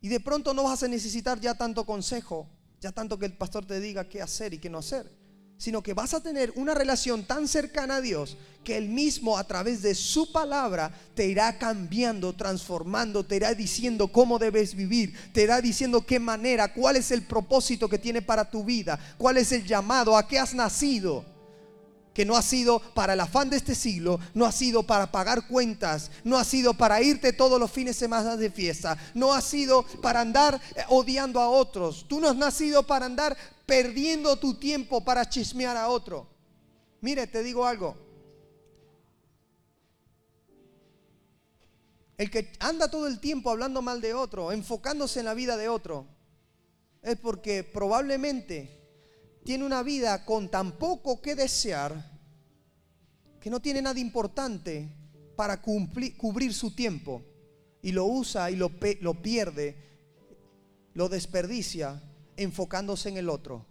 Y 0.01 0.09
de 0.09 0.19
pronto 0.19 0.53
no 0.53 0.63
vas 0.63 0.83
a 0.83 0.87
necesitar 0.87 1.39
ya 1.39 1.55
tanto 1.55 1.85
consejo, 1.85 2.47
ya 2.79 2.91
tanto 2.91 3.17
que 3.17 3.25
el 3.25 3.35
pastor 3.35 3.65
te 3.65 3.79
diga 3.79 4.07
qué 4.07 4.21
hacer 4.21 4.53
y 4.53 4.59
qué 4.59 4.69
no 4.69 4.77
hacer, 4.77 5.11
sino 5.57 5.81
que 5.81 5.93
vas 5.93 6.13
a 6.13 6.21
tener 6.21 6.51
una 6.55 6.73
relación 6.73 7.23
tan 7.23 7.47
cercana 7.47 7.97
a 7.97 8.01
Dios 8.01 8.37
que 8.63 8.77
Él 8.77 8.89
mismo 8.89 9.37
a 9.37 9.45
través 9.45 9.81
de 9.81 9.95
su 9.95 10.31
palabra 10.31 10.91
te 11.15 11.25
irá 11.25 11.57
cambiando, 11.57 12.33
transformando, 12.33 13.25
te 13.25 13.37
irá 13.37 13.53
diciendo 13.53 14.09
cómo 14.09 14.39
debes 14.39 14.75
vivir, 14.75 15.13
te 15.33 15.43
irá 15.43 15.61
diciendo 15.61 16.05
qué 16.05 16.19
manera, 16.19 16.73
cuál 16.73 16.97
es 16.97 17.11
el 17.11 17.23
propósito 17.23 17.87
que 17.87 17.97
tiene 17.97 18.21
para 18.21 18.49
tu 18.49 18.63
vida, 18.63 18.99
cuál 19.17 19.37
es 19.37 19.51
el 19.51 19.65
llamado, 19.65 20.17
a 20.17 20.27
qué 20.27 20.37
has 20.37 20.53
nacido 20.53 21.25
que 22.17 22.25
no 22.25 22.35
ha 22.35 22.41
sido 22.41 22.79
para 22.95 23.13
el 23.13 23.19
afán 23.19 23.47
de 23.47 23.57
este 23.57 23.75
siglo, 23.75 24.19
no 24.33 24.47
ha 24.47 24.51
sido 24.51 24.81
para 24.81 25.11
pagar 25.11 25.47
cuentas, 25.47 26.09
no 26.23 26.35
ha 26.39 26.43
sido 26.43 26.73
para 26.73 26.99
irte 26.99 27.31
todos 27.31 27.59
los 27.59 27.69
fines 27.69 27.95
de 27.95 27.99
semana 27.99 28.35
de 28.35 28.49
fiesta, 28.49 28.97
no 29.13 29.33
ha 29.33 29.41
sido 29.41 29.83
para 30.01 30.21
andar 30.21 30.59
eh, 30.75 30.81
odiando 30.89 31.39
a 31.39 31.47
otros, 31.47 32.05
tú 32.07 32.19
no 32.19 32.27
has 32.27 32.35
nacido 32.35 32.81
para 32.81 33.05
andar 33.05 33.37
perdiendo 33.67 34.37
tu 34.37 34.55
tiempo 34.55 35.03
para 35.03 35.29
chismear 35.29 35.77
a 35.77 35.89
otro. 35.89 36.25
Mire, 37.01 37.27
te 37.27 37.43
digo 37.43 37.65
algo. 37.65 37.95
El 42.17 42.31
que 42.31 42.51
anda 42.59 42.89
todo 42.89 43.05
el 43.05 43.19
tiempo 43.19 43.51
hablando 43.51 43.83
mal 43.83 44.01
de 44.01 44.15
otro, 44.15 44.51
enfocándose 44.51 45.19
en 45.19 45.25
la 45.25 45.35
vida 45.35 45.57
de 45.57 45.69
otro, 45.69 46.07
es 47.03 47.17
porque 47.17 47.63
probablemente 47.63 48.71
tiene 49.43 49.65
una 49.65 49.83
vida 49.83 50.25
con 50.25 50.49
tan 50.49 50.71
poco 50.79 51.21
que 51.21 51.35
desear 51.35 52.17
que 53.39 53.49
no 53.49 53.61
tiene 53.61 53.81
nada 53.81 53.99
importante 53.99 54.89
para 55.35 55.61
cubrir 55.61 56.53
su 56.53 56.73
tiempo 56.73 57.21
y 57.81 57.91
lo 57.91 58.05
usa 58.05 58.49
y 58.49 58.55
lo, 58.55 58.71
lo 59.01 59.21
pierde, 59.21 59.75
lo 60.93 61.09
desperdicia 61.09 62.01
enfocándose 62.37 63.09
en 63.09 63.17
el 63.17 63.29
otro, 63.29 63.65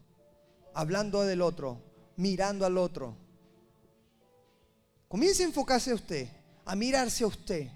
hablando 0.75 1.23
del 1.23 1.41
otro, 1.41 1.83
mirando 2.17 2.67
al 2.67 2.77
otro. 2.77 3.17
Comience 5.09 5.43
a 5.43 5.47
enfocarse 5.47 5.93
a 5.93 5.95
usted, 5.95 6.29
a 6.65 6.77
mirarse 6.77 7.25
a 7.25 7.29
usted, 7.29 7.71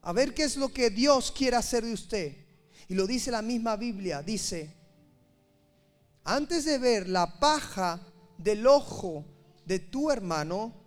a 0.00 0.12
ver 0.12 0.32
qué 0.32 0.44
es 0.44 0.56
lo 0.56 0.68
que 0.68 0.88
Dios 0.88 1.30
quiere 1.30 1.56
hacer 1.56 1.84
de 1.84 1.92
usted. 1.92 2.36
Y 2.88 2.94
lo 2.94 3.06
dice 3.06 3.30
la 3.30 3.42
misma 3.42 3.76
Biblia, 3.76 4.22
dice, 4.22 4.74
antes 6.24 6.64
de 6.64 6.78
ver 6.78 7.08
la 7.08 7.38
paja 7.38 8.00
del 8.38 8.66
ojo 8.66 9.24
de 9.66 9.78
tu 9.78 10.10
hermano, 10.10 10.82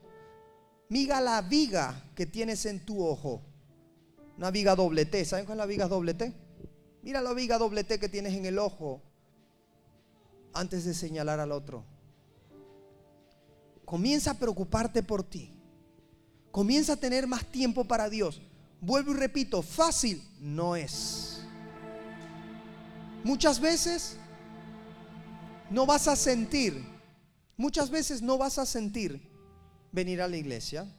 Miga 0.89 1.19
la 1.19 1.41
viga 1.41 2.11
que 2.15 2.25
tienes 2.25 2.65
en 2.65 2.85
tu 2.85 3.03
ojo. 3.03 3.41
Una 4.37 4.51
viga 4.51 4.75
doble 4.75 5.05
T. 5.05 5.25
¿Saben 5.25 5.45
cuál 5.45 5.57
es 5.57 5.63
la 5.63 5.65
viga 5.65 5.87
doble 5.87 6.13
T? 6.13 6.31
Mira 7.05 7.21
la 7.21 7.33
viga 7.33 7.59
doble 7.59 7.83
T 7.83 7.99
que 7.99 8.09
tienes 8.09 8.33
en 8.33 8.47
el 8.47 8.57
ojo 8.57 8.99
antes 10.53 10.85
de 10.85 10.95
señalar 10.95 11.39
al 11.39 11.51
otro. 11.51 11.85
Comienza 13.85 14.31
a 14.31 14.39
preocuparte 14.39 15.03
por 15.03 15.21
ti. 15.21 15.53
Comienza 16.49 16.93
a 16.93 16.95
tener 16.95 17.27
más 17.27 17.45
tiempo 17.45 17.85
para 17.85 18.09
Dios. 18.09 18.41
Vuelvo 18.81 19.11
y 19.11 19.17
repito, 19.17 19.61
fácil 19.61 20.27
no 20.39 20.75
es. 20.75 21.41
Muchas 23.23 23.59
veces 23.59 24.17
no 25.69 25.85
vas 25.85 26.07
a 26.07 26.15
sentir, 26.15 26.83
muchas 27.55 27.91
veces 27.91 28.23
no 28.23 28.39
vas 28.39 28.57
a 28.57 28.65
sentir 28.65 29.29
venir 29.91 30.23
a 30.23 30.27
la 30.27 30.37
iglesia. 30.37 30.91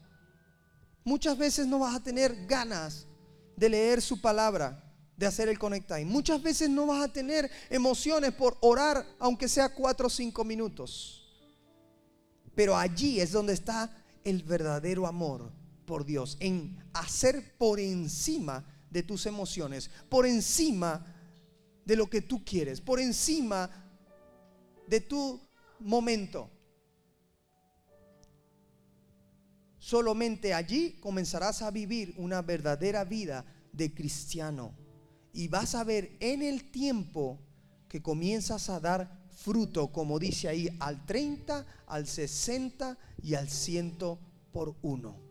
Muchas 1.03 1.37
veces 1.37 1.67
no 1.67 1.81
vas 1.81 1.97
a 1.97 2.03
tener 2.03 2.47
ganas 2.47 3.09
de 3.57 3.71
leer 3.71 4.01
su 4.01 4.21
palabra, 4.21 4.86
de 5.17 5.27
hacer 5.27 5.49
el 5.49 5.59
conecta. 5.59 5.99
muchas 6.05 6.43
veces 6.43 6.69
no 6.69 6.87
vas 6.87 7.03
a 7.03 7.13
tener 7.13 7.51
emociones 7.71 8.33
por 8.33 8.59
orar, 8.61 9.07
aunque 9.19 9.49
sea 9.49 9.75
cuatro 9.75 10.09
o 10.09 10.11
cinco 10.11 10.45
minutos. 10.45 11.23
Pero 12.55 12.77
allí 12.77 13.21
es 13.21 13.33
donde 13.33 13.55
está 13.55 14.05
el 14.25 14.43
verdadero 14.43 15.07
amor 15.07 15.53
por 15.87 16.05
Dios, 16.05 16.37
en 16.41 16.77
hacer 16.93 17.57
por 17.57 17.81
encima 17.81 18.65
de 18.91 19.03
tus 19.03 19.27
emociones, 19.27 19.91
por 20.09 20.27
encima 20.27 21.15
de 21.85 21.97
lo 21.97 22.11
que 22.11 22.23
tú 22.23 22.45
quieres, 22.45 22.81
por 22.81 23.01
encima 23.01 23.71
de 24.87 25.01
tu 25.01 25.41
momento. 25.81 26.51
Solamente 29.79 30.53
allí 30.53 30.99
comenzarás 30.99 31.63
a 31.63 31.71
vivir 31.71 32.15
una 32.17 32.43
verdadera 32.43 33.05
vida 33.05 33.45
de 33.73 33.95
cristiano. 33.95 34.86
Y 35.37 35.49
vas 35.49 35.75
a 35.75 35.85
ver 35.85 36.17
en 36.21 36.41
el 36.41 36.71
tiempo 36.71 37.39
que 37.91 38.01
comienzas 38.01 38.71
a 38.71 38.81
dar 38.81 39.29
fruto, 39.31 39.93
como 39.93 40.19
dice 40.19 40.49
ahí, 40.49 40.75
al 40.81 41.05
30, 41.05 41.67
al 41.87 42.07
60 42.07 42.97
y 43.23 43.35
al 43.35 43.51
100 43.51 43.99
por 44.51 44.75
uno. 44.81 45.26